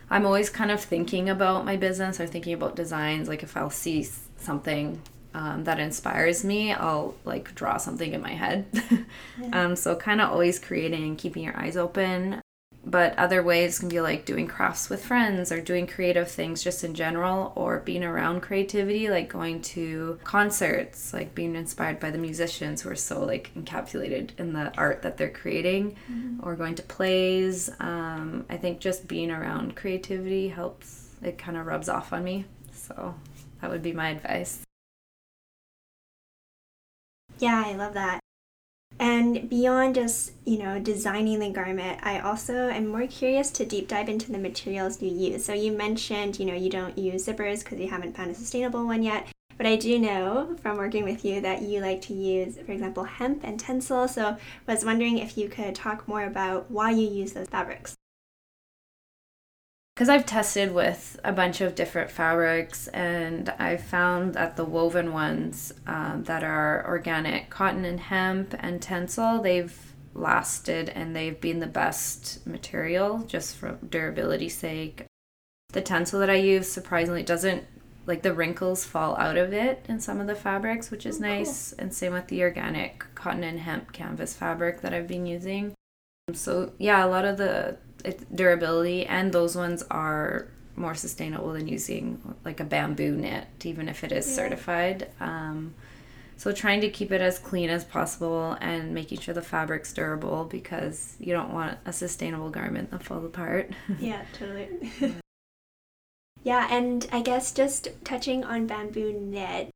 I'm 0.10 0.26
always 0.26 0.50
kind 0.50 0.72
of 0.72 0.82
thinking 0.82 1.30
about 1.30 1.64
my 1.64 1.78
business 1.78 2.20
or 2.20 2.28
thinking 2.28 2.54
about 2.54 2.76
designs. 2.76 3.28
Like 3.28 3.44
if 3.44 3.56
I'll 3.56 3.70
see 3.70 4.08
something 4.38 5.02
um, 5.34 5.64
that 5.66 5.80
inspires 5.80 6.44
me, 6.44 6.74
I'll 6.74 7.16
like 7.24 7.54
draw 7.56 7.78
something 7.78 8.14
in 8.14 8.22
my 8.22 8.34
head. 8.34 8.66
yeah. 9.40 9.64
um, 9.66 9.76
so 9.76 9.96
kind 9.96 10.22
of 10.22 10.32
always 10.32 10.60
creating, 10.60 11.16
keeping 11.18 11.44
your 11.44 11.58
eyes 11.58 11.78
open. 11.78 12.42
But 12.84 13.18
other 13.18 13.44
ways 13.44 13.78
can 13.78 13.90
be 13.90 14.02
like 14.02 14.26
doing 14.26 14.48
crafts 14.48 14.90
with 14.90 15.06
friends 15.06 15.52
or 15.52 15.62
doing 15.62 15.86
creative 15.86 16.32
things 16.32 16.64
just 16.64 16.84
in 16.84 16.96
general 16.96 17.54
or 17.56 17.80
being 17.80 18.04
around 18.04 18.42
creativity, 18.42 19.08
like 19.08 19.30
going 19.30 19.62
to 19.62 20.20
concerts, 20.24 21.14
like 21.14 21.36
being 21.36 21.56
inspired 21.56 22.00
by 22.00 22.10
the 22.10 22.18
musicians 22.18 22.82
who 22.82 22.90
are 22.90 22.96
so 22.96 23.24
like 23.24 23.52
encapsulated 23.56 24.32
in 24.40 24.54
the 24.54 24.76
art 24.78 25.04
that 25.04 25.18
they're 25.18 25.30
creating 25.30 25.96
mm-hmm. 26.12 26.40
or 26.42 26.56
going 26.56 26.74
to 26.76 26.84
plays. 26.84 27.70
Um, 27.80 28.46
I 28.50 28.58
think 28.58 28.80
just 28.80 29.08
being 29.08 29.30
around 29.30 29.76
creativity 29.76 30.48
helps, 30.48 31.10
it 31.22 31.38
kind 31.38 31.58
of 31.58 31.68
rubs 31.68 31.88
off 31.88 32.12
on 32.12 32.24
me. 32.24 32.46
So 32.74 33.14
that 33.62 33.70
would 33.70 33.84
be 33.84 33.94
my 33.94 34.10
advice. 34.10 34.62
Yeah, 37.38 37.64
I 37.64 37.74
love 37.74 37.94
that. 37.94 38.22
And 39.02 39.50
beyond 39.50 39.96
just, 39.96 40.34
you 40.46 40.60
know, 40.60 40.78
designing 40.78 41.40
the 41.40 41.50
garment, 41.50 42.00
I 42.04 42.20
also 42.20 42.70
am 42.70 42.86
more 42.86 43.08
curious 43.08 43.50
to 43.54 43.66
deep 43.66 43.88
dive 43.88 44.08
into 44.08 44.32
the 44.32 44.38
materials 44.38 45.02
you 45.02 45.10
use. 45.10 45.44
So 45.44 45.54
you 45.54 45.72
mentioned, 45.72 46.38
you 46.38 46.46
know, 46.46 46.54
you 46.54 46.70
don't 46.70 46.96
use 46.96 47.26
zippers 47.26 47.64
because 47.64 47.80
you 47.80 47.90
haven't 47.90 48.16
found 48.16 48.30
a 48.30 48.36
sustainable 48.36 48.86
one 48.86 49.02
yet. 49.02 49.28
But 49.58 49.66
I 49.66 49.76
do 49.76 49.98
know 49.98 50.56
from 50.62 50.78
working 50.78 51.04
with 51.04 51.26
you 51.26 51.42
that 51.42 51.64
you 51.64 51.80
like 51.80 52.04
to 52.04 52.14
use, 52.14 52.60
for 52.64 52.74
example, 52.74 53.04
hemp 53.04 53.44
and 53.44 53.60
tencel. 53.60 54.08
So 54.08 54.38
I 54.68 54.72
was 54.72 54.86
wondering 54.86 55.18
if 55.18 55.36
you 55.36 55.50
could 55.50 55.74
talk 55.74 56.08
more 56.08 56.26
about 56.26 56.70
why 56.70 56.92
you 56.92 57.08
use 57.08 57.34
those 57.34 57.48
fabrics 57.48 57.96
because 60.02 60.10
I've 60.10 60.26
tested 60.26 60.74
with 60.74 61.20
a 61.24 61.32
bunch 61.32 61.62
of 61.62 61.76
different 61.76 62.10
fabrics 62.10 62.88
and 62.88 63.54
I've 63.60 63.84
found 63.84 64.34
that 64.34 64.56
the 64.56 64.66
woven 64.66 65.14
ones 65.14 65.72
um, 65.86 66.24
that 66.24 66.44
are 66.44 66.84
organic, 66.88 67.52
cotton 67.52 67.86
and 67.86 68.00
hemp 68.00 68.56
and 68.58 68.82
tencel, 68.82 69.44
they've 69.44 69.94
lasted 70.16 70.90
and 70.90 71.16
they've 71.16 71.40
been 71.40 71.60
the 71.60 71.68
best 71.68 72.48
material 72.48 73.20
just 73.28 73.56
for 73.56 73.78
durability 73.88 74.50
sake. 74.50 75.06
The 75.72 75.84
tencel 75.84 76.18
that 76.18 76.32
I 76.32 76.38
use 76.38 76.68
surprisingly 76.68 77.22
doesn't 77.22 77.66
like 78.08 78.24
the 78.24 78.34
wrinkles 78.34 78.84
fall 78.84 79.16
out 79.18 79.38
of 79.38 79.54
it 79.54 79.86
in 79.88 80.00
some 80.00 80.20
of 80.20 80.26
the 80.26 80.34
fabrics, 80.34 80.90
which 80.90 81.06
is 81.06 81.20
oh, 81.20 81.28
nice. 81.28 81.74
Cool. 81.74 81.84
And 81.84 81.94
same 81.94 82.14
with 82.14 82.26
the 82.26 82.42
organic 82.42 83.06
cotton 83.14 83.44
and 83.44 83.60
hemp 83.60 83.92
canvas 83.92 84.34
fabric 84.34 84.82
that 84.82 84.96
I've 84.96 85.08
been 85.08 85.28
using. 85.28 85.76
So 86.34 86.72
yeah, 86.80 87.06
a 87.06 87.08
lot 87.08 87.26
of 87.26 87.38
the 87.38 87.78
durability, 88.34 89.06
and 89.06 89.32
those 89.32 89.56
ones 89.56 89.84
are 89.92 90.48
more 90.76 90.96
sustainable 90.96 91.54
than 91.54 91.68
using 91.68 92.36
like 92.46 92.60
a 92.60 92.64
bamboo 92.64 93.16
knit, 93.16 93.46
even 93.64 93.88
if 93.88 94.04
it 94.04 94.12
is 94.12 94.28
yeah. 94.28 94.36
certified. 94.36 95.10
Um, 95.20 95.74
so 96.42 96.52
trying 96.52 96.82
to 96.82 96.90
keep 96.90 97.12
it 97.12 97.22
as 97.22 97.38
clean 97.38 97.70
as 97.70 97.86
possible 97.86 98.58
and 98.62 98.96
making 98.96 99.20
sure 99.20 99.32
the 99.32 99.44
fabric's 99.44 99.94
durable 99.94 100.46
because 100.46 101.16
you 101.20 101.34
don't 101.34 101.54
want 101.54 101.78
a 101.86 101.94
sustainable 101.94 102.50
garment 102.50 102.90
that 102.90 103.04
falls 103.04 103.24
apart. 103.24 103.72
yeah, 104.00 104.26
totally. 104.34 104.68
yeah, 106.44 106.68
and 106.72 107.08
I 107.12 107.22
guess 107.22 107.52
just 107.52 107.90
touching 108.04 108.44
on 108.44 108.66
bamboo 108.66 109.14
knit. 109.14 109.70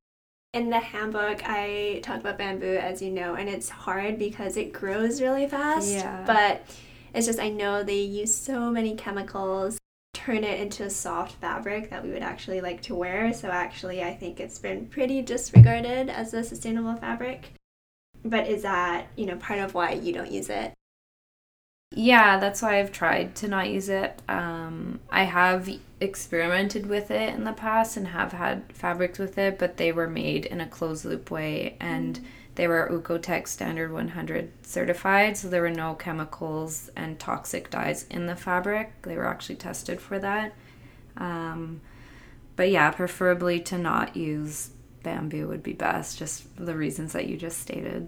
In 0.53 0.71
the 0.71 0.79
handbook, 0.79 1.41
I 1.43 1.99
talk 2.01 2.21
about 2.21 2.39
bamboo, 2.39 2.77
as 2.77 2.99
you 2.99 3.11
know, 3.11 3.35
and 3.35 3.47
it's 3.47 3.69
hard 3.69 4.17
because 4.17 4.57
it 4.57 4.73
grows 4.73 5.21
really 5.21 5.47
fast. 5.47 5.91
Yeah. 5.91 6.23
But 6.25 6.65
it's 7.15 7.27
just 7.27 7.39
I 7.39 7.49
know 7.49 7.81
they 7.81 8.01
use 8.01 8.35
so 8.35 8.69
many 8.69 8.95
chemicals 8.95 9.79
turn 10.13 10.43
it 10.43 10.59
into 10.59 10.83
a 10.83 10.89
soft 10.89 11.39
fabric 11.39 11.89
that 11.89 12.03
we 12.03 12.11
would 12.11 12.21
actually 12.21 12.59
like 12.59 12.81
to 12.83 12.95
wear. 12.95 13.31
So 13.33 13.49
actually 13.49 14.03
I 14.03 14.13
think 14.13 14.39
it's 14.39 14.59
been 14.59 14.87
pretty 14.87 15.21
disregarded 15.21 16.09
as 16.09 16.33
a 16.33 16.43
sustainable 16.43 16.95
fabric. 16.95 17.53
But 18.23 18.47
is 18.47 18.63
that, 18.63 19.07
you 19.15 19.27
know, 19.27 19.37
part 19.37 19.59
of 19.59 19.73
why 19.73 19.91
you 19.91 20.11
don't 20.13 20.31
use 20.31 20.49
it? 20.49 20.73
Yeah, 21.91 22.39
that's 22.39 22.61
why 22.61 22.79
I've 22.79 22.91
tried 22.91 23.35
to 23.35 23.47
not 23.47 23.69
use 23.69 23.87
it. 23.87 24.21
Um, 24.27 24.99
I 25.09 25.23
have 25.23 25.69
experimented 26.01 26.87
with 26.87 27.11
it 27.11 27.33
in 27.33 27.43
the 27.43 27.53
past 27.53 27.95
and 27.95 28.07
have 28.07 28.33
had 28.33 28.73
fabrics 28.73 29.19
with 29.19 29.37
it, 29.37 29.57
but 29.59 29.77
they 29.77 29.91
were 29.91 30.09
made 30.09 30.45
in 30.45 30.59
a 30.59 30.67
closed 30.67 31.05
loop 31.05 31.31
way 31.31 31.77
and 31.79 32.17
mm-hmm 32.17 32.27
they 32.55 32.67
were 32.69 32.89
Oeko-Tex 32.89 33.51
Standard 33.51 33.91
100 33.91 34.49
certified, 34.65 35.35
so 35.35 35.49
there 35.49 35.61
were 35.61 35.69
no 35.69 35.93
chemicals 35.93 36.89
and 36.95 37.19
toxic 37.19 37.69
dyes 37.69 38.05
in 38.09 38.27
the 38.27 38.35
fabric. 38.35 39.01
They 39.01 39.17
were 39.17 39.27
actually 39.27 39.57
tested 39.57 39.99
for 39.99 40.19
that. 40.19 40.53
Um, 41.17 41.81
but 42.55 42.71
yeah, 42.71 42.91
preferably 42.91 43.59
to 43.61 43.77
not 43.77 44.15
use 44.15 44.69
bamboo 45.03 45.49
would 45.49 45.63
be 45.63 45.73
best, 45.73 46.17
just 46.17 46.43
for 46.55 46.63
the 46.63 46.75
reasons 46.75 47.11
that 47.11 47.27
you 47.27 47.35
just 47.35 47.59
stated. 47.59 48.07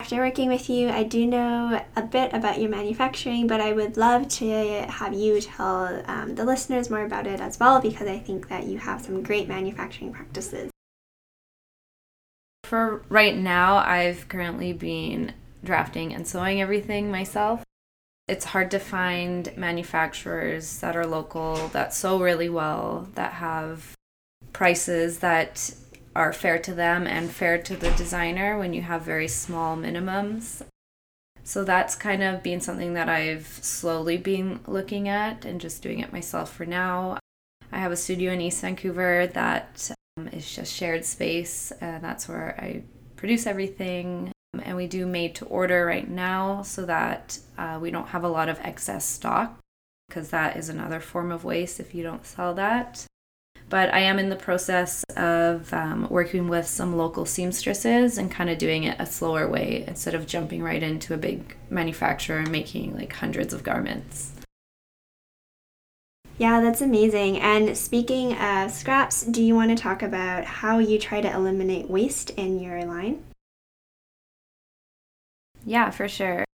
After 0.00 0.16
working 0.16 0.48
with 0.48 0.70
you, 0.70 0.88
I 0.88 1.02
do 1.02 1.26
know 1.26 1.84
a 1.94 2.02
bit 2.02 2.32
about 2.32 2.58
your 2.58 2.70
manufacturing, 2.70 3.46
but 3.46 3.60
I 3.60 3.72
would 3.72 3.98
love 3.98 4.28
to 4.28 4.86
have 4.88 5.12
you 5.12 5.38
tell 5.42 6.02
um, 6.06 6.34
the 6.34 6.44
listeners 6.46 6.88
more 6.88 7.04
about 7.04 7.26
it 7.26 7.38
as 7.38 7.60
well 7.60 7.82
because 7.82 8.08
I 8.08 8.18
think 8.18 8.48
that 8.48 8.64
you 8.64 8.78
have 8.78 9.02
some 9.02 9.22
great 9.22 9.46
manufacturing 9.46 10.10
practices 10.10 10.70
for 12.70 13.02
right 13.08 13.36
now, 13.36 13.78
I've 13.78 14.28
currently 14.28 14.72
been 14.72 15.34
drafting 15.64 16.14
and 16.14 16.24
sewing 16.24 16.62
everything 16.62 17.10
myself. 17.10 17.64
It's 18.28 18.44
hard 18.44 18.70
to 18.70 18.78
find 18.78 19.52
manufacturers 19.56 20.78
that 20.78 20.94
are 20.94 21.04
local 21.04 21.66
that 21.72 21.92
sew 21.92 22.22
really 22.22 22.48
well, 22.48 23.08
that 23.16 23.32
have 23.32 23.94
prices 24.52 25.18
that 25.18 25.74
are 26.14 26.32
fair 26.32 26.60
to 26.60 26.72
them 26.72 27.08
and 27.08 27.28
fair 27.28 27.58
to 27.58 27.74
the 27.74 27.90
designer 27.90 28.56
when 28.56 28.72
you 28.72 28.82
have 28.82 29.02
very 29.02 29.26
small 29.26 29.76
minimums. 29.76 30.62
So 31.42 31.64
that's 31.64 31.96
kind 31.96 32.22
of 32.22 32.40
been 32.40 32.60
something 32.60 32.94
that 32.94 33.08
I've 33.08 33.48
slowly 33.48 34.16
been 34.16 34.60
looking 34.68 35.08
at 35.08 35.44
and 35.44 35.60
just 35.60 35.82
doing 35.82 35.98
it 35.98 36.12
myself 36.12 36.52
for 36.52 36.66
now. 36.66 37.18
I 37.72 37.80
have 37.80 37.90
a 37.90 37.96
studio 37.96 38.30
in 38.32 38.40
East 38.40 38.60
Vancouver 38.60 39.26
that 39.26 39.90
it's 40.32 40.54
just 40.54 40.74
shared 40.74 41.04
space, 41.04 41.72
and 41.80 42.02
that's 42.02 42.28
where 42.28 42.56
I 42.58 42.82
produce 43.16 43.46
everything. 43.46 44.32
Um, 44.54 44.62
and 44.64 44.76
we 44.76 44.86
do 44.86 45.06
made 45.06 45.34
to 45.36 45.44
order 45.46 45.86
right 45.86 46.08
now 46.08 46.62
so 46.62 46.84
that 46.86 47.38
uh, 47.56 47.78
we 47.80 47.90
don't 47.90 48.08
have 48.08 48.24
a 48.24 48.28
lot 48.28 48.48
of 48.48 48.58
excess 48.60 49.04
stock 49.04 49.58
because 50.08 50.30
that 50.30 50.56
is 50.56 50.68
another 50.68 51.00
form 51.00 51.30
of 51.30 51.44
waste 51.44 51.78
if 51.78 51.94
you 51.94 52.02
don't 52.02 52.26
sell 52.26 52.54
that. 52.54 53.06
But 53.68 53.94
I 53.94 54.00
am 54.00 54.18
in 54.18 54.30
the 54.30 54.36
process 54.36 55.04
of 55.16 55.72
um, 55.72 56.08
working 56.10 56.48
with 56.48 56.66
some 56.66 56.96
local 56.96 57.24
seamstresses 57.24 58.18
and 58.18 58.28
kind 58.28 58.50
of 58.50 58.58
doing 58.58 58.82
it 58.82 58.96
a 58.98 59.06
slower 59.06 59.48
way 59.48 59.84
instead 59.86 60.14
of 60.14 60.26
jumping 60.26 60.60
right 60.60 60.82
into 60.82 61.14
a 61.14 61.18
big 61.18 61.56
manufacturer 61.70 62.38
and 62.38 62.50
making 62.50 62.96
like 62.96 63.12
hundreds 63.12 63.52
of 63.52 63.62
garments. 63.62 64.32
Yeah, 66.40 66.62
that's 66.62 66.80
amazing. 66.80 67.38
And 67.38 67.76
speaking 67.76 68.32
of 68.32 68.70
scraps, 68.70 69.24
do 69.24 69.42
you 69.42 69.54
want 69.54 69.76
to 69.76 69.82
talk 69.82 70.02
about 70.02 70.46
how 70.46 70.78
you 70.78 70.98
try 70.98 71.20
to 71.20 71.30
eliminate 71.30 71.90
waste 71.90 72.30
in 72.30 72.58
your 72.58 72.82
line? 72.86 73.22
Yeah, 75.66 75.90
for 75.90 76.08
sure. 76.08 76.46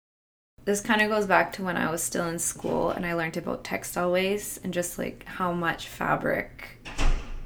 This 0.64 0.81
kind 0.81 1.03
of 1.03 1.11
goes 1.11 1.26
back 1.26 1.53
to 1.53 1.62
when 1.62 1.76
I 1.76 1.91
was 1.91 2.03
still 2.03 2.26
in 2.29 2.38
school 2.38 2.93
and 2.93 3.05
I 3.05 3.12
learned 3.12 3.37
about 3.37 3.62
textile 3.62 4.11
waste 4.11 4.64
and 4.64 4.73
just 4.73 4.99
like 4.99 5.26
how 5.26 5.53
much 5.53 5.87
fabric 5.87 6.79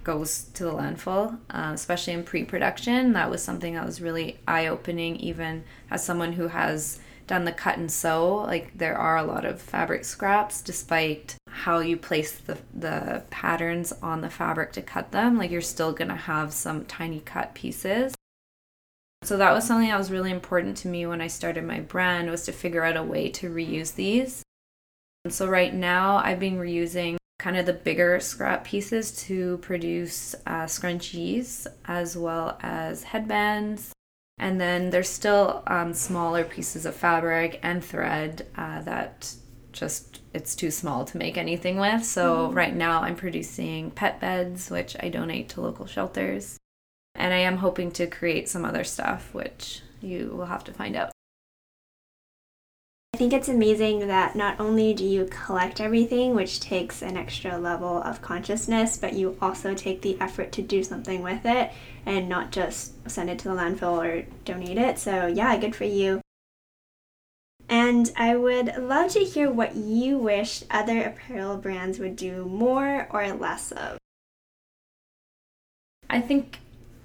goes 0.05 0.45
to 0.55 0.63
the 0.63 0.73
landfill, 0.73 1.41
uh, 1.51 1.73
especially 1.75 2.13
in 2.13 2.23
pre 2.23 2.45
production. 2.45 3.15
That 3.15 3.31
was 3.31 3.43
something 3.43 3.75
that 3.75 3.85
was 3.85 4.01
really 4.01 4.39
eye 4.47 4.69
opening, 4.69 5.17
even 5.17 5.65
as 5.91 6.05
someone 6.05 6.35
who 6.35 6.47
has 6.47 7.01
done 7.27 7.45
the 7.45 7.53
cut 7.53 7.79
and 7.79 7.91
sew. 7.91 8.37
Like, 8.37 8.79
there 8.79 8.97
are 8.97 9.17
a 9.17 9.25
lot 9.25 9.45
of 9.45 9.61
fabric 9.61 10.05
scraps 10.05 10.63
despite 10.63 11.35
how 11.59 11.81
you 11.81 11.97
place 11.97 12.39
the, 12.39 12.57
the 12.75 13.23
patterns 13.31 13.93
on 14.03 14.21
the 14.21 14.31
fabric 14.31 14.73
to 14.73 14.83
cut 14.83 15.13
them, 15.13 15.37
like 15.37 15.51
you're 15.51 15.61
still 15.61 15.93
gonna 15.93 16.17
have 16.17 16.53
some 16.53 16.85
tiny 16.87 17.21
cut 17.21 17.55
pieces. 17.55 18.15
So 19.25 19.37
that 19.37 19.53
was 19.53 19.67
something 19.67 19.89
that 19.89 19.99
was 19.99 20.11
really 20.11 20.31
important 20.31 20.77
to 20.79 20.89
me 20.89 21.05
when 21.07 21.21
I 21.21 21.27
started 21.27 21.65
my 21.65 21.81
brand 21.81 22.31
was 22.31 22.45
to 22.45 22.53
figure 22.53 22.85
out 22.85 22.97
a 22.97 23.03
way 23.03 23.29
to 23.31 23.51
reuse 23.51 23.95
these. 23.95 24.43
And 25.25 25.35
so 25.35 25.47
right 25.47 25.75
now 25.75 26.17
I've 26.19 26.41
been 26.41 26.59
reusing 26.59 27.17
kind 27.39 27.57
of 27.57 27.67
the 27.67 27.73
bigger 27.73 28.19
scrap 28.21 28.65
pieces 28.65 29.13
to 29.27 29.59
produce 29.59 30.35
uh, 30.47 30.65
scrunchies 30.65 31.67
as 31.85 32.17
well 32.17 32.59
as 32.63 33.03
headbands 33.03 33.93
And 34.39 34.61
then 34.61 34.91
there's 34.91 35.09
still 35.09 35.63
um, 35.67 35.93
smaller 35.93 36.45
pieces 36.45 36.87
of 36.87 36.95
fabric 36.95 37.59
and 37.63 37.85
thread 37.85 38.47
uh, 38.57 38.83
that 38.83 39.35
just 39.79 40.21
it's 40.35 40.55
too 40.55 40.71
small 40.71 41.05
to 41.07 41.19
make 41.19 41.39
anything 41.39 41.79
with. 41.79 42.05
So 42.05 42.49
mm. 42.49 42.55
right 42.55 42.75
now 42.75 43.03
I'm 43.03 43.17
producing 43.17 43.91
pet 43.93 44.21
beds, 44.21 44.71
which 44.71 44.97
I 45.01 45.09
donate 45.09 45.49
to 45.51 45.61
local 45.61 45.87
shelters. 45.87 46.59
And 47.15 47.33
I 47.35 47.39
am 47.39 47.59
hoping 47.59 47.91
to 47.93 48.07
create 48.07 48.49
some 48.49 48.65
other 48.65 48.85
stuff, 48.85 49.35
which 49.35 49.83
you 50.01 50.33
will 50.37 50.47
have 50.47 50.65
to 50.65 50.73
find 50.73 50.95
out. 50.95 51.11
I 53.15 53.17
think 53.19 53.33
it's 53.33 53.49
amazing 53.49 54.07
that 54.07 54.37
not 54.37 54.61
only 54.61 54.95
do 54.95 55.05
you 55.05 55.27
collect 55.29 55.81
everything, 55.81 56.37
which 56.37 56.61
takes 56.61 57.03
an 57.03 57.17
extra 57.17 57.59
level 57.59 58.01
of 58.03 58.23
consciousness, 58.23 58.97
but 58.97 59.15
you 59.15 59.37
also 59.43 59.75
take 59.75 60.03
the 60.03 60.21
effort 60.21 60.53
to 60.53 60.63
do 60.63 60.85
something 60.85 61.23
with 61.23 61.45
it 61.45 61.73
and 62.07 62.29
not 62.29 62.53
just 62.53 63.11
send 63.11 63.29
it 63.29 63.39
to 63.41 63.49
the 63.49 63.55
landfill 63.55 63.99
or 63.99 64.27
donate 64.45 64.79
it. 64.79 65.01
So, 65.01 65.27
yeah, 65.27 65.57
good 65.57 65.75
for 65.75 65.85
you. 65.85 66.21
And 67.69 68.11
I 68.17 68.35
would 68.35 68.77
love 68.79 69.13
to 69.13 69.21
hear 69.21 69.51
what 69.51 69.77
you 69.77 70.17
wish 70.17 70.65
other 70.71 71.03
apparel 71.03 71.59
brands 71.59 71.99
would 71.99 72.17
do 72.17 72.45
more 72.47 73.07
or 73.11 73.33
less 73.33 73.73
of. 73.73 73.99
I 76.09 76.21
think 76.21 76.61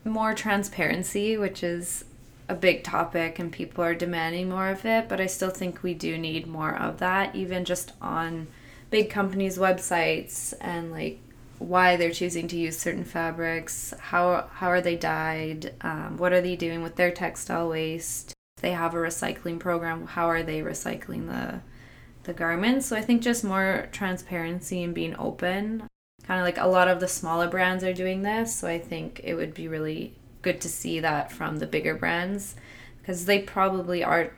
more 0.06 0.34
transparency, 0.34 1.38
which 1.38 1.64
is 1.64 2.06
a 2.48 2.56
big 2.56 2.84
topic 2.84 3.40
and 3.40 3.52
people 3.52 3.84
are 3.84 3.96
demanding 3.96 4.50
more 4.50 4.70
of 4.70 4.86
it, 4.86 5.10
but 5.10 5.20
I 5.20 5.28
still 5.28 5.50
think 5.50 5.84
we 5.84 5.94
do 5.94 6.18
need 6.18 6.48
more 6.48 6.76
of 6.76 7.00
that, 7.00 7.36
even 7.36 7.66
just 7.66 7.92
on 8.02 8.48
big 8.90 9.10
companies' 9.10 9.58
websites 9.58 10.54
and 10.62 10.92
like 10.92 11.20
why 11.60 11.96
they're 11.96 12.12
choosing 12.12 12.48
to 12.50 12.58
use 12.58 12.78
certain 12.78 13.06
fabrics, 13.06 13.94
how 14.00 14.48
how 14.54 14.68
are 14.68 14.82
they 14.82 14.96
dyed, 14.96 15.74
um, 15.82 16.18
what 16.18 16.34
are 16.34 16.42
they 16.42 16.56
doing 16.56 16.84
with 16.84 16.96
their 16.96 17.12
textile 17.12 17.70
waste. 17.70 18.33
They 18.64 18.72
have 18.72 18.94
a 18.94 18.98
recycling 18.98 19.60
program, 19.60 20.08
how 20.08 20.30
are 20.30 20.42
they 20.42 20.62
recycling 20.62 21.28
the 21.28 21.60
the 22.24 22.32
garments? 22.32 22.86
So 22.86 22.96
I 22.96 23.02
think 23.02 23.22
just 23.22 23.44
more 23.44 23.90
transparency 23.92 24.82
and 24.82 24.96
being 24.96 25.18
open. 25.20 25.84
Kind 26.26 26.40
of 26.40 26.46
like 26.46 26.58
a 26.58 26.70
lot 26.70 26.88
of 26.88 27.02
the 27.02 27.08
smaller 27.10 27.50
brands 27.50 27.84
are 27.84 27.94
doing 27.94 28.22
this, 28.22 28.56
so 28.56 28.70
I 28.70 28.80
think 28.80 29.20
it 29.22 29.36
would 29.36 29.54
be 29.54 29.68
really 29.68 30.16
good 30.42 30.62
to 30.62 30.70
see 30.70 31.02
that 31.02 31.30
from 31.30 31.58
the 31.58 31.68
bigger 31.68 31.94
brands 31.94 32.56
because 33.00 33.26
they 33.26 33.40
probably 33.40 34.02
are 34.02 34.32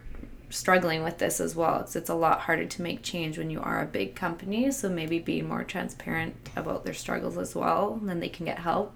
struggling 0.50 1.04
with 1.04 1.20
this 1.20 1.40
as 1.40 1.56
well 1.56 1.78
because 1.78 1.96
it's 1.96 2.10
a 2.10 2.16
lot 2.16 2.42
harder 2.42 2.66
to 2.66 2.82
make 2.82 3.04
change 3.04 3.38
when 3.38 3.52
you 3.52 3.60
are 3.60 3.82
a 3.82 3.88
big 3.88 4.16
company 4.16 4.72
so 4.72 4.88
maybe 4.88 5.20
being 5.20 5.48
more 5.48 5.64
transparent 5.64 6.36
about 6.56 6.86
their 6.86 6.94
struggles 6.94 7.38
as 7.38 7.56
well 7.56 8.00
then 8.04 8.20
they 8.20 8.30
can 8.30 8.46
get 8.46 8.60
help 8.60 8.94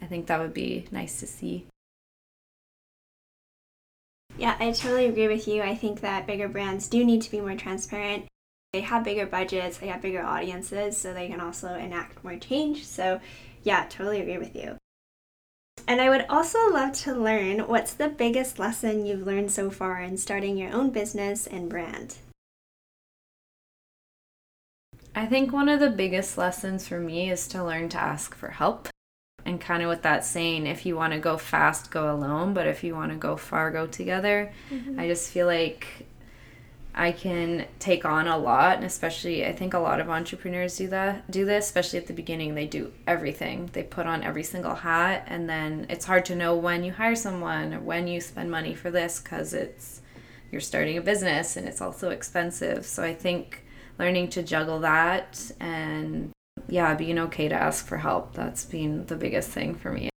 i 0.00 0.06
think 0.06 0.26
that 0.26 0.40
would 0.40 0.54
be 0.54 0.86
nice 0.92 1.18
to 1.18 1.26
see 1.26 1.66
yeah 4.38 4.56
i 4.60 4.70
totally 4.70 5.06
agree 5.06 5.28
with 5.28 5.46
you 5.48 5.62
i 5.62 5.74
think 5.74 6.00
that 6.00 6.26
bigger 6.26 6.48
brands 6.48 6.88
do 6.88 7.04
need 7.04 7.22
to 7.22 7.30
be 7.30 7.40
more 7.40 7.56
transparent 7.56 8.26
they 8.72 8.80
have 8.80 9.04
bigger 9.04 9.26
budgets 9.26 9.78
they 9.78 9.88
have 9.88 10.02
bigger 10.02 10.22
audiences 10.22 10.96
so 10.96 11.12
they 11.12 11.28
can 11.28 11.40
also 11.40 11.74
enact 11.74 12.22
more 12.22 12.36
change 12.36 12.84
so 12.84 13.20
yeah 13.62 13.86
totally 13.88 14.20
agree 14.20 14.38
with 14.38 14.54
you 14.54 14.76
and 15.88 16.00
I 16.00 16.08
would 16.08 16.26
also 16.28 16.58
love 16.70 16.92
to 17.02 17.14
learn 17.14 17.60
what's 17.60 17.94
the 17.94 18.08
biggest 18.08 18.58
lesson 18.58 19.06
you've 19.06 19.26
learned 19.26 19.52
so 19.52 19.70
far 19.70 20.00
in 20.00 20.16
starting 20.16 20.56
your 20.56 20.72
own 20.72 20.90
business 20.90 21.46
and 21.46 21.68
brand? 21.68 22.16
I 25.14 25.26
think 25.26 25.52
one 25.52 25.68
of 25.68 25.78
the 25.78 25.90
biggest 25.90 26.36
lessons 26.36 26.88
for 26.88 26.98
me 26.98 27.30
is 27.30 27.46
to 27.48 27.64
learn 27.64 27.88
to 27.90 28.00
ask 28.00 28.34
for 28.34 28.48
help. 28.48 28.88
And 29.46 29.60
kind 29.60 29.82
of 29.82 29.88
with 29.88 30.02
that 30.02 30.24
saying, 30.24 30.66
if 30.66 30.84
you 30.84 30.96
want 30.96 31.12
to 31.12 31.20
go 31.20 31.38
fast, 31.38 31.90
go 31.92 32.12
alone, 32.12 32.52
but 32.52 32.66
if 32.66 32.82
you 32.82 32.94
want 32.94 33.12
to 33.12 33.16
go 33.16 33.36
far, 33.36 33.70
go 33.70 33.86
together. 33.86 34.52
Mm-hmm. 34.70 34.98
I 34.98 35.06
just 35.06 35.30
feel 35.30 35.46
like 35.46 35.86
I 36.98 37.12
can 37.12 37.66
take 37.78 38.04
on 38.04 38.26
a 38.26 38.38
lot, 38.38 38.76
and 38.76 38.84
especially 38.84 39.46
I 39.46 39.52
think 39.52 39.74
a 39.74 39.78
lot 39.78 40.00
of 40.00 40.08
entrepreneurs 40.08 40.78
do 40.78 40.88
that 40.88 41.30
do 41.30 41.44
this, 41.44 41.66
especially 41.66 41.98
at 41.98 42.06
the 42.06 42.12
beginning. 42.12 42.54
They 42.54 42.66
do 42.66 42.92
everything. 43.06 43.70
They 43.72 43.82
put 43.82 44.06
on 44.06 44.24
every 44.24 44.42
single 44.42 44.74
hat, 44.74 45.24
and 45.28 45.48
then 45.48 45.86
it's 45.90 46.06
hard 46.06 46.24
to 46.26 46.34
know 46.34 46.56
when 46.56 46.82
you 46.82 46.92
hire 46.92 47.14
someone 47.14 47.72
or 47.72 47.80
when 47.80 48.08
you 48.08 48.20
spend 48.20 48.50
money 48.50 48.74
for 48.74 48.90
this 48.90 49.20
because 49.20 49.54
it's 49.54 50.00
you're 50.50 50.60
starting 50.60 50.96
a 50.96 51.02
business 51.02 51.56
and 51.56 51.68
it's 51.68 51.80
also 51.80 52.10
expensive. 52.10 52.86
So 52.86 53.04
I 53.04 53.14
think 53.14 53.62
learning 53.98 54.28
to 54.30 54.42
juggle 54.42 54.80
that 54.80 55.50
and 55.60 56.32
yeah, 56.68 56.94
being 56.94 57.18
okay 57.18 57.48
to 57.48 57.54
ask 57.54 57.86
for 57.86 57.98
help. 57.98 58.34
That's 58.34 58.64
been 58.64 59.06
the 59.06 59.16
biggest 59.16 59.50
thing 59.50 59.74
for 59.74 59.92
me. 59.92 60.10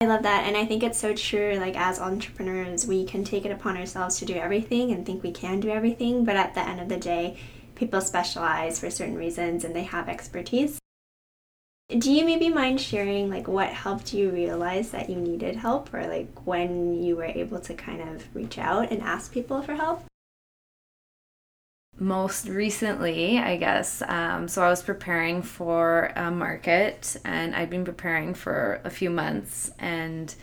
I 0.00 0.06
love 0.06 0.22
that. 0.24 0.46
And 0.46 0.56
I 0.56 0.66
think 0.66 0.82
it's 0.82 0.98
so 0.98 1.14
true. 1.14 1.54
Like, 1.54 1.76
as 1.76 1.98
entrepreneurs, 1.98 2.86
we 2.86 3.04
can 3.06 3.24
take 3.24 3.44
it 3.44 3.52
upon 3.52 3.76
ourselves 3.76 4.18
to 4.18 4.26
do 4.26 4.34
everything 4.34 4.90
and 4.90 5.06
think 5.06 5.22
we 5.22 5.32
can 5.32 5.60
do 5.60 5.70
everything. 5.70 6.24
But 6.24 6.36
at 6.36 6.54
the 6.54 6.60
end 6.60 6.80
of 6.80 6.88
the 6.88 6.98
day, 6.98 7.38
people 7.74 8.00
specialize 8.00 8.78
for 8.78 8.90
certain 8.90 9.16
reasons 9.16 9.64
and 9.64 9.74
they 9.74 9.84
have 9.84 10.08
expertise. 10.08 10.78
Do 11.88 12.12
you 12.12 12.24
maybe 12.24 12.48
mind 12.48 12.80
sharing, 12.80 13.30
like, 13.30 13.46
what 13.46 13.68
helped 13.68 14.14
you 14.14 14.30
realize 14.30 14.90
that 14.90 15.10
you 15.10 15.16
needed 15.16 15.56
help 15.56 15.92
or, 15.92 16.06
like, 16.06 16.46
when 16.46 17.02
you 17.02 17.16
were 17.16 17.24
able 17.24 17.60
to 17.60 17.74
kind 17.74 18.00
of 18.00 18.34
reach 18.34 18.58
out 18.58 18.90
and 18.90 19.02
ask 19.02 19.32
people 19.32 19.62
for 19.62 19.74
help? 19.74 20.02
Most 21.98 22.48
recently, 22.48 23.38
I 23.38 23.56
guess. 23.56 24.02
Um, 24.02 24.48
so 24.48 24.62
I 24.62 24.68
was 24.68 24.82
preparing 24.82 25.42
for 25.42 26.12
a 26.16 26.30
market 26.30 27.16
and 27.24 27.54
I'd 27.54 27.70
been 27.70 27.84
preparing 27.84 28.34
for 28.34 28.80
a 28.84 28.90
few 28.90 29.10
months 29.10 29.70
and 29.78 30.34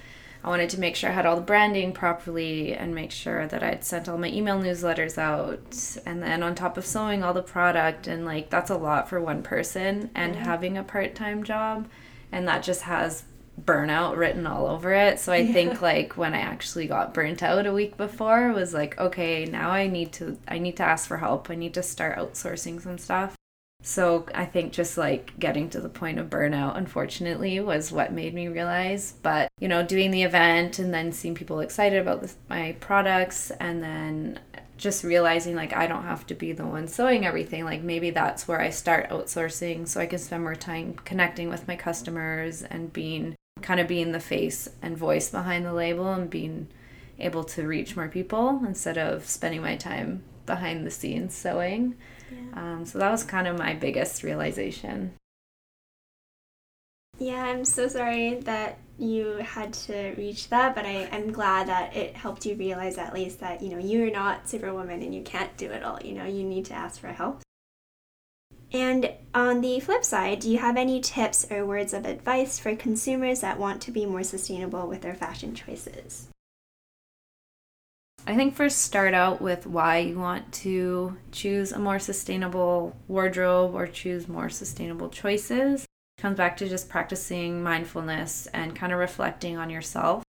I 0.43 0.49
wanted 0.49 0.69
to 0.71 0.79
make 0.79 0.95
sure 0.95 1.09
I 1.09 1.13
had 1.13 1.25
all 1.25 1.35
the 1.35 1.41
branding 1.41 1.91
properly 1.91 2.73
and 2.73 2.95
make 2.95 3.11
sure 3.11 3.47
that 3.47 3.61
I'd 3.61 3.83
sent 3.83 4.09
all 4.09 4.17
my 4.17 4.29
email 4.29 4.59
newsletters 4.59 5.17
out. 5.17 5.97
And 6.05 6.23
then 6.23 6.41
on 6.41 6.55
top 6.55 6.77
of 6.77 6.85
sewing 6.85 7.23
all 7.23 7.33
the 7.33 7.43
product, 7.43 8.07
and 8.07 8.25
like 8.25 8.49
that's 8.49 8.71
a 8.71 8.77
lot 8.77 9.07
for 9.07 9.21
one 9.21 9.43
person 9.43 10.09
and 10.15 10.35
having 10.35 10.77
a 10.77 10.83
part 10.83 11.13
time 11.13 11.43
job. 11.43 11.87
And 12.31 12.47
that 12.47 12.63
just 12.63 12.83
has 12.83 13.23
burnout 13.65 14.17
written 14.17 14.47
all 14.47 14.67
over 14.67 14.93
it. 14.93 15.19
So 15.19 15.31
I 15.31 15.37
yeah. 15.37 15.53
think 15.53 15.81
like 15.81 16.17
when 16.17 16.33
I 16.33 16.39
actually 16.39 16.87
got 16.87 17.13
burnt 17.13 17.43
out 17.43 17.65
a 17.65 17.73
week 17.73 17.97
before 17.97 18.51
was 18.51 18.73
like, 18.73 18.99
okay, 18.99 19.45
now 19.45 19.71
I 19.71 19.87
need 19.87 20.11
to 20.13 20.37
I 20.47 20.57
need 20.57 20.77
to 20.77 20.83
ask 20.83 21.07
for 21.07 21.17
help. 21.17 21.49
I 21.49 21.55
need 21.55 21.73
to 21.75 21.83
start 21.83 22.17
outsourcing 22.17 22.81
some 22.81 22.97
stuff. 22.97 23.35
So 23.83 24.27
I 24.35 24.45
think 24.45 24.73
just 24.73 24.97
like 24.97 25.37
getting 25.39 25.69
to 25.71 25.79
the 25.79 25.89
point 25.89 26.19
of 26.19 26.29
burnout 26.29 26.77
unfortunately 26.77 27.59
was 27.59 27.91
what 27.91 28.13
made 28.13 28.33
me 28.33 28.47
realize, 28.47 29.13
but 29.23 29.49
you 29.59 29.67
know, 29.67 29.83
doing 29.83 30.11
the 30.11 30.23
event 30.23 30.77
and 30.77 30.93
then 30.93 31.11
seeing 31.11 31.33
people 31.33 31.59
excited 31.61 31.99
about 31.99 32.21
this, 32.21 32.37
my 32.47 32.75
products 32.79 33.51
and 33.59 33.81
then 33.81 34.39
just 34.77 35.03
realizing 35.03 35.55
like 35.55 35.73
I 35.73 35.87
don't 35.87 36.03
have 36.03 36.25
to 36.27 36.35
be 36.35 36.51
the 36.51 36.65
one 36.65 36.87
sewing 36.87 37.25
everything. 37.25 37.65
Like 37.65 37.81
maybe 37.81 38.11
that's 38.11 38.47
where 38.47 38.61
I 38.61 38.69
start 38.69 39.09
outsourcing 39.09 39.87
so 39.87 39.99
I 39.99 40.05
can 40.05 40.19
spend 40.19 40.43
more 40.43 40.55
time 40.55 40.93
connecting 41.05 41.49
with 41.49 41.67
my 41.67 41.75
customers 41.75 42.63
and 42.63 42.93
being 42.93 43.35
kind 43.61 43.79
of 43.79 43.87
being 43.87 44.11
the 44.11 44.19
face 44.19 44.67
and 44.81 44.97
voice 44.97 45.29
behind 45.29 45.65
the 45.65 45.73
label 45.73 46.11
and 46.11 46.29
being 46.29 46.67
able 47.19 47.43
to 47.43 47.67
reach 47.67 47.95
more 47.95 48.07
people 48.07 48.61
instead 48.65 48.97
of 48.97 49.27
spending 49.27 49.61
my 49.61 49.75
time 49.75 50.23
behind 50.45 50.85
the 50.85 50.91
scenes 50.91 51.35
sewing. 51.35 51.95
Yeah. 52.31 52.73
Um, 52.73 52.85
so 52.85 52.97
that 52.99 53.11
was 53.11 53.23
kind 53.23 53.47
of 53.47 53.57
my 53.57 53.73
biggest 53.73 54.23
realization. 54.23 55.13
Yeah, 57.19 57.43
I'm 57.43 57.65
so 57.65 57.87
sorry 57.87 58.35
that 58.41 58.79
you 58.97 59.37
had 59.37 59.73
to 59.73 60.15
reach 60.17 60.49
that, 60.49 60.73
but 60.73 60.85
I, 60.85 61.07
I'm 61.11 61.31
glad 61.31 61.67
that 61.67 61.95
it 61.95 62.15
helped 62.15 62.45
you 62.45 62.55
realize 62.55 62.97
at 62.97 63.13
least 63.13 63.41
that, 63.41 63.61
you 63.61 63.69
know, 63.69 63.77
you're 63.77 64.11
not 64.11 64.49
Superwoman 64.49 65.03
and 65.03 65.13
you 65.13 65.21
can't 65.21 65.55
do 65.55 65.69
it 65.69 65.83
all. 65.83 65.99
You 66.03 66.13
know, 66.13 66.25
you 66.25 66.43
need 66.43 66.65
to 66.65 66.73
ask 66.73 66.99
for 66.99 67.09
help. 67.09 67.43
And 68.73 69.11
on 69.33 69.59
the 69.61 69.79
flip 69.81 70.05
side, 70.05 70.39
do 70.39 70.49
you 70.49 70.59
have 70.59 70.77
any 70.77 71.01
tips 71.01 71.45
or 71.51 71.65
words 71.65 71.93
of 71.93 72.05
advice 72.05 72.57
for 72.57 72.75
consumers 72.75 73.41
that 73.41 73.59
want 73.59 73.81
to 73.81 73.91
be 73.91 74.05
more 74.05 74.23
sustainable 74.23 74.87
with 74.87 75.01
their 75.01 75.15
fashion 75.15 75.53
choices? 75.53 76.29
I 78.25 78.35
think 78.35 78.55
first 78.55 78.79
start 78.79 79.13
out 79.13 79.41
with 79.41 79.65
why 79.65 79.97
you 79.97 80.19
want 80.19 80.53
to 80.53 81.17
choose 81.31 81.71
a 81.71 81.79
more 81.79 81.99
sustainable 81.99 82.95
wardrobe 83.07 83.73
or 83.73 83.87
choose 83.87 84.27
more 84.27 84.47
sustainable 84.47 85.09
choices. 85.09 85.83
It 86.17 86.21
comes 86.21 86.37
back 86.37 86.55
to 86.57 86.69
just 86.69 86.87
practicing 86.87 87.63
mindfulness 87.63 88.47
and 88.53 88.75
kind 88.75 88.93
of 88.93 88.99
reflecting 88.99 89.57
on 89.57 89.69
yourself. 89.69 90.23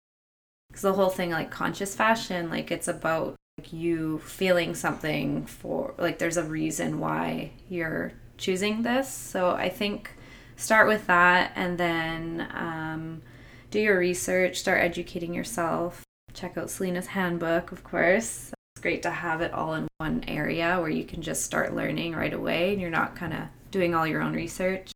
Because 0.69 0.83
the 0.83 0.93
whole 0.93 1.11
thing, 1.11 1.31
like 1.31 1.51
conscious 1.51 1.95
fashion, 1.95 2.49
like 2.49 2.71
it's 2.71 2.89
about 2.89 3.35
you 3.71 4.19
feeling 4.21 4.75
something 4.75 5.45
for, 5.45 5.95
like, 5.99 6.19
there's 6.19 6.37
a 6.37 6.45
reason 6.45 7.01
why 7.01 7.51
you're 7.69 8.13
choosing 8.41 8.83
this. 8.83 9.09
So 9.09 9.51
I 9.51 9.69
think 9.69 10.11
start 10.57 10.89
with 10.89 11.07
that 11.07 11.53
and 11.55 11.79
then 11.79 12.49
um, 12.53 13.23
do 13.71 13.79
your 13.79 13.99
research, 13.99 14.59
start 14.59 14.83
educating 14.83 15.33
yourself. 15.33 16.03
Check 16.33 16.57
out 16.57 16.71
Selena's 16.71 17.09
handbook, 17.09 17.73
of 17.73 17.85
course. 17.85 18.53
It's 18.75 18.83
great 18.83 19.03
to 19.03 19.11
have 19.11 19.41
it 19.41 19.53
all 19.53 19.75
in 19.75 19.89
one 19.99 20.25
area 20.27 20.79
where 20.81 20.91
you 20.91 21.05
can 21.05 21.23
just 21.23 21.45
start 21.45 21.75
learning 21.75 22.15
right 22.15 22.33
away 22.33 22.73
and 22.73 22.81
you're 22.81 22.91
not 22.91 23.17
kind 23.17 23.33
of 23.33 23.41
doing 23.71 23.95
all 23.95 24.07
your 24.07 24.23
own 24.23 24.33
research. 24.33 24.91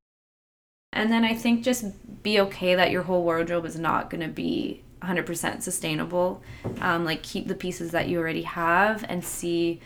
And 0.93 1.13
then 1.13 1.25
I 1.25 1.35
think 1.35 1.65
just 1.65 1.85
be 2.23 2.41
okay 2.41 2.75
that 2.77 2.91
your 2.91 3.03
whole 3.03 3.25
wardrobe 3.25 3.67
is 3.67 3.79
not 3.79 4.11
going 4.11 4.23
to 4.23 4.29
be 4.29 4.83
100% 5.03 5.63
sustainable. 5.63 6.43
Um, 6.81 7.05
like 7.05 7.23
keep 7.23 7.49
the 7.49 7.55
pieces 7.55 7.91
that 7.91 8.09
you 8.09 8.19
already 8.19 8.43
have 8.43 9.05
and 9.09 9.25
see 9.25 9.81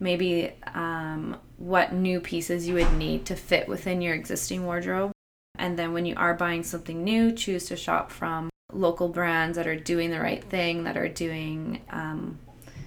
maybe 0.00 0.52
um, 0.74 1.36
what 1.58 1.92
new 1.92 2.20
pieces 2.20 2.66
you 2.66 2.74
would 2.74 2.92
need 2.94 3.26
to 3.26 3.36
fit 3.36 3.68
within 3.68 4.00
your 4.00 4.14
existing 4.14 4.64
wardrobe. 4.64 5.12
And 5.58 5.78
then 5.78 5.92
when 5.92 6.06
you 6.06 6.14
are 6.16 6.34
buying 6.34 6.62
something 6.62 7.04
new, 7.04 7.32
choose 7.32 7.66
to 7.66 7.76
shop 7.76 8.10
from 8.10 8.48
local 8.72 9.08
brands 9.08 9.56
that 9.56 9.66
are 9.66 9.78
doing 9.78 10.10
the 10.10 10.20
right 10.20 10.42
thing, 10.42 10.84
that 10.84 10.96
are 10.96 11.08
doing, 11.08 11.82
um, 11.90 12.38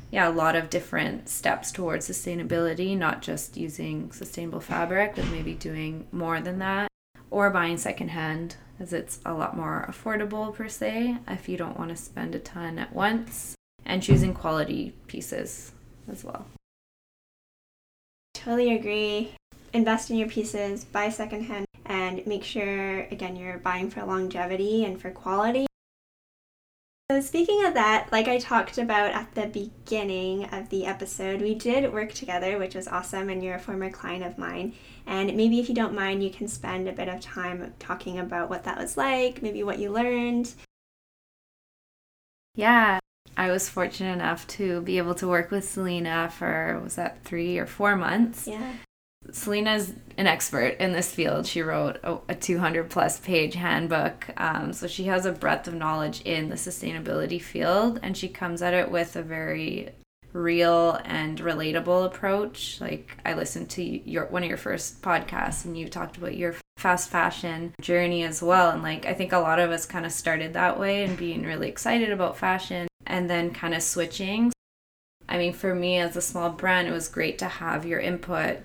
yeah, 0.09 0.27
a 0.27 0.31
lot 0.31 0.55
of 0.55 0.71
different 0.71 1.29
steps 1.29 1.71
towards 1.71 2.09
sustainability, 2.09 2.97
not 2.97 3.21
just 3.21 3.57
using 3.57 4.11
sustainable 4.11 4.59
fabric, 4.59 5.15
but 5.15 5.27
maybe 5.27 5.53
doing 5.53 6.07
more 6.11 6.41
than 6.41 6.59
that, 6.59 6.87
or 7.29 7.49
buying 7.49 7.77
secondhand, 7.77 8.55
as 8.79 8.91
it's 8.91 9.19
a 9.23 9.33
lot 9.33 9.55
more 9.55 9.85
affordable 9.87 10.53
per 10.53 10.67
se 10.67 11.17
if 11.27 11.47
you 11.47 11.57
don't 11.57 11.77
want 11.77 11.89
to 11.89 11.95
spend 11.95 12.33
a 12.33 12.39
ton 12.39 12.79
at 12.79 12.93
once, 12.93 13.55
and 13.85 14.01
choosing 14.01 14.33
quality 14.33 14.95
pieces 15.07 15.73
as 16.09 16.23
well. 16.23 16.45
Totally 18.43 18.75
agree. 18.75 19.31
Invest 19.71 20.11
in 20.11 20.17
your 20.17 20.27
pieces, 20.27 20.83
buy 20.83 21.07
secondhand, 21.07 21.65
and 21.85 22.27
make 22.27 22.43
sure, 22.43 22.99
again, 23.09 23.37
you're 23.37 23.57
buying 23.57 23.89
for 23.89 24.03
longevity 24.03 24.83
and 24.83 25.01
for 25.01 25.11
quality. 25.11 25.65
So, 27.09 27.21
speaking 27.21 27.63
of 27.63 27.73
that, 27.75 28.11
like 28.11 28.27
I 28.27 28.39
talked 28.39 28.77
about 28.77 29.11
at 29.11 29.33
the 29.33 29.47
beginning 29.47 30.45
of 30.45 30.67
the 30.67 30.85
episode, 30.85 31.41
we 31.41 31.55
did 31.55 31.93
work 31.93 32.11
together, 32.11 32.57
which 32.57 32.75
was 32.75 32.89
awesome, 32.89 33.29
and 33.29 33.41
you're 33.41 33.55
a 33.55 33.59
former 33.59 33.89
client 33.89 34.25
of 34.25 34.37
mine. 34.37 34.73
And 35.05 35.37
maybe 35.37 35.61
if 35.61 35.69
you 35.69 35.75
don't 35.75 35.95
mind, 35.95 36.21
you 36.21 36.29
can 36.29 36.49
spend 36.49 36.89
a 36.89 36.93
bit 36.93 37.07
of 37.07 37.21
time 37.21 37.73
talking 37.79 38.19
about 38.19 38.49
what 38.49 38.65
that 38.65 38.77
was 38.77 38.97
like, 38.97 39.41
maybe 39.41 39.63
what 39.63 39.79
you 39.79 39.89
learned. 39.89 40.53
Yeah, 42.55 42.99
I 43.37 43.51
was 43.51 43.69
fortunate 43.69 44.13
enough 44.13 44.47
to 44.47 44.81
be 44.81 44.97
able 44.97 45.15
to 45.15 45.27
work 45.27 45.51
with 45.51 45.67
Selena 45.67 46.29
for, 46.29 46.79
was 46.83 46.95
that 46.95 47.23
three 47.23 47.57
or 47.57 47.65
four 47.65 47.95
months? 47.95 48.47
Yeah. 48.47 48.73
Selena's 49.31 49.93
an 50.17 50.27
expert 50.27 50.77
in 50.79 50.91
this 50.91 51.13
field. 51.13 51.47
She 51.47 51.61
wrote 51.61 51.97
a, 52.03 52.17
a 52.29 52.35
200 52.35 52.89
plus 52.89 53.19
page 53.19 53.55
handbook. 53.55 54.29
Um, 54.37 54.73
so 54.73 54.87
she 54.87 55.05
has 55.05 55.25
a 55.25 55.31
breadth 55.31 55.67
of 55.67 55.73
knowledge 55.73 56.21
in 56.21 56.49
the 56.49 56.55
sustainability 56.55 57.41
field 57.41 57.99
and 58.03 58.17
she 58.17 58.27
comes 58.27 58.61
at 58.61 58.73
it 58.73 58.91
with 58.91 59.15
a 59.15 59.23
very 59.23 59.89
real 60.33 60.99
and 61.05 61.39
relatable 61.39 62.05
approach. 62.05 62.81
Like 62.81 63.17
I 63.25 63.33
listened 63.33 63.69
to 63.71 63.83
your 63.83 64.25
one 64.25 64.43
of 64.43 64.49
your 64.49 64.57
first 64.57 65.01
podcasts 65.01 65.63
and 65.65 65.77
you 65.77 65.87
talked 65.87 66.17
about 66.17 66.35
your 66.35 66.55
fast 66.77 67.09
fashion 67.09 67.73
journey 67.79 68.23
as 68.23 68.41
well 68.41 68.71
and 68.71 68.83
like 68.83 69.05
I 69.05 69.13
think 69.13 69.31
a 69.31 69.37
lot 69.37 69.59
of 69.59 69.71
us 69.71 69.85
kind 69.85 70.05
of 70.05 70.11
started 70.11 70.53
that 70.53 70.77
way 70.77 71.03
and 71.03 71.15
being 71.15 71.43
really 71.43 71.69
excited 71.69 72.11
about 72.11 72.35
fashion 72.35 72.87
and 73.05 73.29
then 73.29 73.51
kind 73.51 73.73
of 73.73 73.83
switching. 73.83 74.51
I 75.27 75.37
mean, 75.37 75.53
for 75.53 75.73
me 75.73 75.97
as 75.97 76.15
a 76.15 76.21
small 76.21 76.49
brand, 76.49 76.87
it 76.87 76.91
was 76.91 77.07
great 77.07 77.37
to 77.39 77.47
have 77.47 77.85
your 77.85 77.99
input 77.99 78.59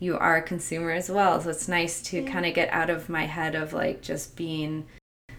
you 0.00 0.16
are 0.16 0.36
a 0.36 0.42
consumer 0.42 0.92
as 0.92 1.10
well. 1.10 1.40
So 1.40 1.50
it's 1.50 1.68
nice 1.68 2.00
to 2.02 2.22
yeah. 2.22 2.30
kind 2.30 2.46
of 2.46 2.54
get 2.54 2.68
out 2.70 2.90
of 2.90 3.08
my 3.08 3.26
head 3.26 3.54
of 3.54 3.72
like 3.72 4.00
just 4.00 4.36
being 4.36 4.86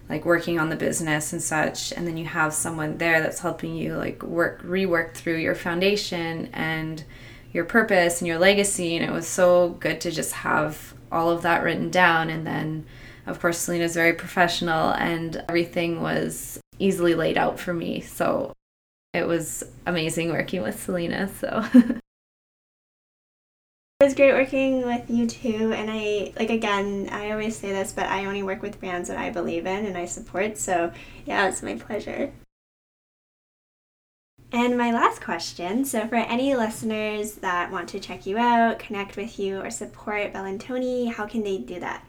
like 0.09 0.25
working 0.25 0.59
on 0.59 0.69
the 0.69 0.75
business 0.75 1.31
and 1.33 1.41
such 1.41 1.91
and 1.93 2.07
then 2.07 2.17
you 2.17 2.25
have 2.25 2.51
someone 2.51 2.97
there 2.97 3.21
that's 3.21 3.41
helping 3.41 3.75
you 3.75 3.95
like 3.95 4.23
work 4.23 4.61
rework 4.63 5.13
through 5.13 5.37
your 5.37 5.53
foundation 5.53 6.49
and 6.51 7.03
your 7.51 7.63
purpose 7.63 8.19
and 8.19 8.27
your 8.27 8.39
legacy 8.39 8.95
and 8.95 9.05
it 9.05 9.11
was 9.11 9.27
so 9.27 9.69
good 9.79 10.01
to 10.01 10.09
just 10.09 10.33
have 10.33 10.95
all 11.11 11.29
of 11.29 11.43
that 11.43 11.61
written 11.61 11.91
down 11.91 12.27
and 12.27 12.45
then 12.45 12.83
of 13.27 13.39
course 13.39 13.59
Selena's 13.59 13.93
very 13.93 14.13
professional 14.13 14.89
and 14.93 15.43
everything 15.47 16.01
was 16.01 16.59
easily 16.79 17.13
laid 17.13 17.37
out 17.37 17.59
for 17.59 17.73
me 17.73 18.01
so 18.01 18.53
it 19.13 19.27
was 19.27 19.63
amazing 19.85 20.29
working 20.29 20.61
with 20.61 20.81
Selena 20.81 21.27
so 21.27 21.63
It 24.01 24.05
was 24.05 24.15
great 24.15 24.31
working 24.31 24.85
with 24.85 25.09
you 25.09 25.27
too. 25.27 25.73
And 25.73 25.89
I, 25.91 26.31
like, 26.39 26.49
again, 26.49 27.09
I 27.11 27.31
always 27.31 27.57
say 27.57 27.73
this, 27.73 27.91
but 27.91 28.05
I 28.05 28.23
only 28.23 28.43
work 28.43 28.61
with 28.61 28.79
brands 28.79 29.09
that 29.09 29.17
I 29.17 29.29
believe 29.29 29.65
in 29.65 29.85
and 29.85 29.97
I 29.97 30.05
support. 30.05 30.57
So, 30.57 30.93
yeah, 31.25 31.49
it's 31.49 31.61
my 31.61 31.75
pleasure. 31.75 32.31
And 34.53 34.77
my 34.77 34.93
last 34.93 35.21
question 35.21 35.83
so, 35.83 36.07
for 36.07 36.15
any 36.15 36.55
listeners 36.55 37.33
that 37.35 37.71
want 37.71 37.89
to 37.89 37.99
check 37.99 38.25
you 38.25 38.37
out, 38.37 38.79
connect 38.79 39.17
with 39.17 39.37
you, 39.37 39.59
or 39.59 39.69
support 39.69 40.31
Bellantoni, 40.31 41.11
how 41.11 41.27
can 41.27 41.43
they 41.43 41.57
do 41.57 41.81
that? 41.81 42.01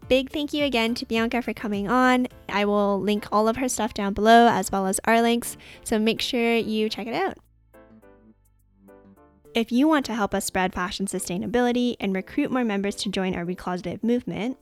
big 0.09 0.31
thank 0.31 0.53
you 0.53 0.65
again 0.65 0.95
to 0.95 1.05
Bianca 1.05 1.41
for 1.41 1.53
coming 1.53 1.87
on. 1.87 2.27
I 2.49 2.65
will 2.65 2.99
link 2.99 3.27
all 3.31 3.47
of 3.47 3.57
her 3.57 3.69
stuff 3.69 3.93
down 3.93 4.13
below 4.13 4.49
as 4.49 4.71
well 4.71 4.87
as 4.87 4.99
our 5.05 5.21
links, 5.21 5.55
so 5.83 5.99
make 5.99 6.19
sure 6.19 6.55
you 6.55 6.89
check 6.89 7.05
it 7.05 7.13
out. 7.13 7.37
If 9.53 9.71
you 9.71 9.87
want 9.87 10.05
to 10.07 10.15
help 10.15 10.33
us 10.33 10.45
spread 10.45 10.73
fashion 10.73 11.05
sustainability 11.05 11.95
and 11.99 12.13
recruit 12.13 12.51
more 12.51 12.63
members 12.63 12.95
to 12.95 13.09
join 13.09 13.35
our 13.35 13.45
Recloseted 13.45 14.03
movement, 14.03 14.57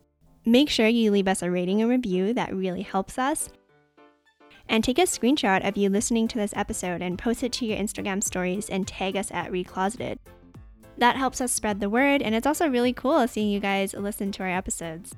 make 0.47 0.69
sure 0.69 0.88
you 0.88 1.12
leave 1.12 1.27
us 1.27 1.41
a 1.41 1.51
rating 1.51 1.81
and 1.81 1.89
review 1.89 2.33
that 2.33 2.55
really 2.55 2.81
helps 2.81 3.17
us. 3.17 3.49
And 4.69 4.83
take 4.83 4.99
a 4.99 5.03
screenshot 5.03 5.67
of 5.67 5.77
you 5.77 5.89
listening 5.89 6.27
to 6.29 6.38
this 6.38 6.53
episode 6.55 7.01
and 7.01 7.17
post 7.17 7.43
it 7.43 7.51
to 7.53 7.65
your 7.65 7.77
Instagram 7.77 8.23
stories 8.23 8.69
and 8.69 8.88
tag 8.88 9.15
us 9.15 9.31
at 9.31 9.51
Recloseted. 9.51 10.17
That 10.97 11.15
helps 11.15 11.41
us 11.41 11.51
spread 11.51 11.79
the 11.79 11.89
word, 11.89 12.21
and 12.21 12.33
it's 12.33 12.47
also 12.47 12.67
really 12.67 12.91
cool 12.91 13.27
seeing 13.27 13.49
you 13.49 13.60
guys 13.60 13.93
listen 13.93 14.31
to 14.33 14.43
our 14.43 14.49
episodes. 14.49 15.15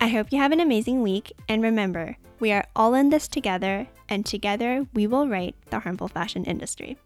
I 0.00 0.08
hope 0.08 0.28
you 0.30 0.38
have 0.38 0.52
an 0.52 0.60
amazing 0.60 1.02
week, 1.02 1.32
and 1.48 1.62
remember, 1.62 2.16
we 2.38 2.52
are 2.52 2.66
all 2.76 2.94
in 2.94 3.10
this 3.10 3.26
together, 3.26 3.88
and 4.08 4.24
together 4.24 4.86
we 4.94 5.06
will 5.06 5.28
right 5.28 5.56
the 5.70 5.80
harmful 5.80 6.08
fashion 6.08 6.44
industry. 6.44 6.98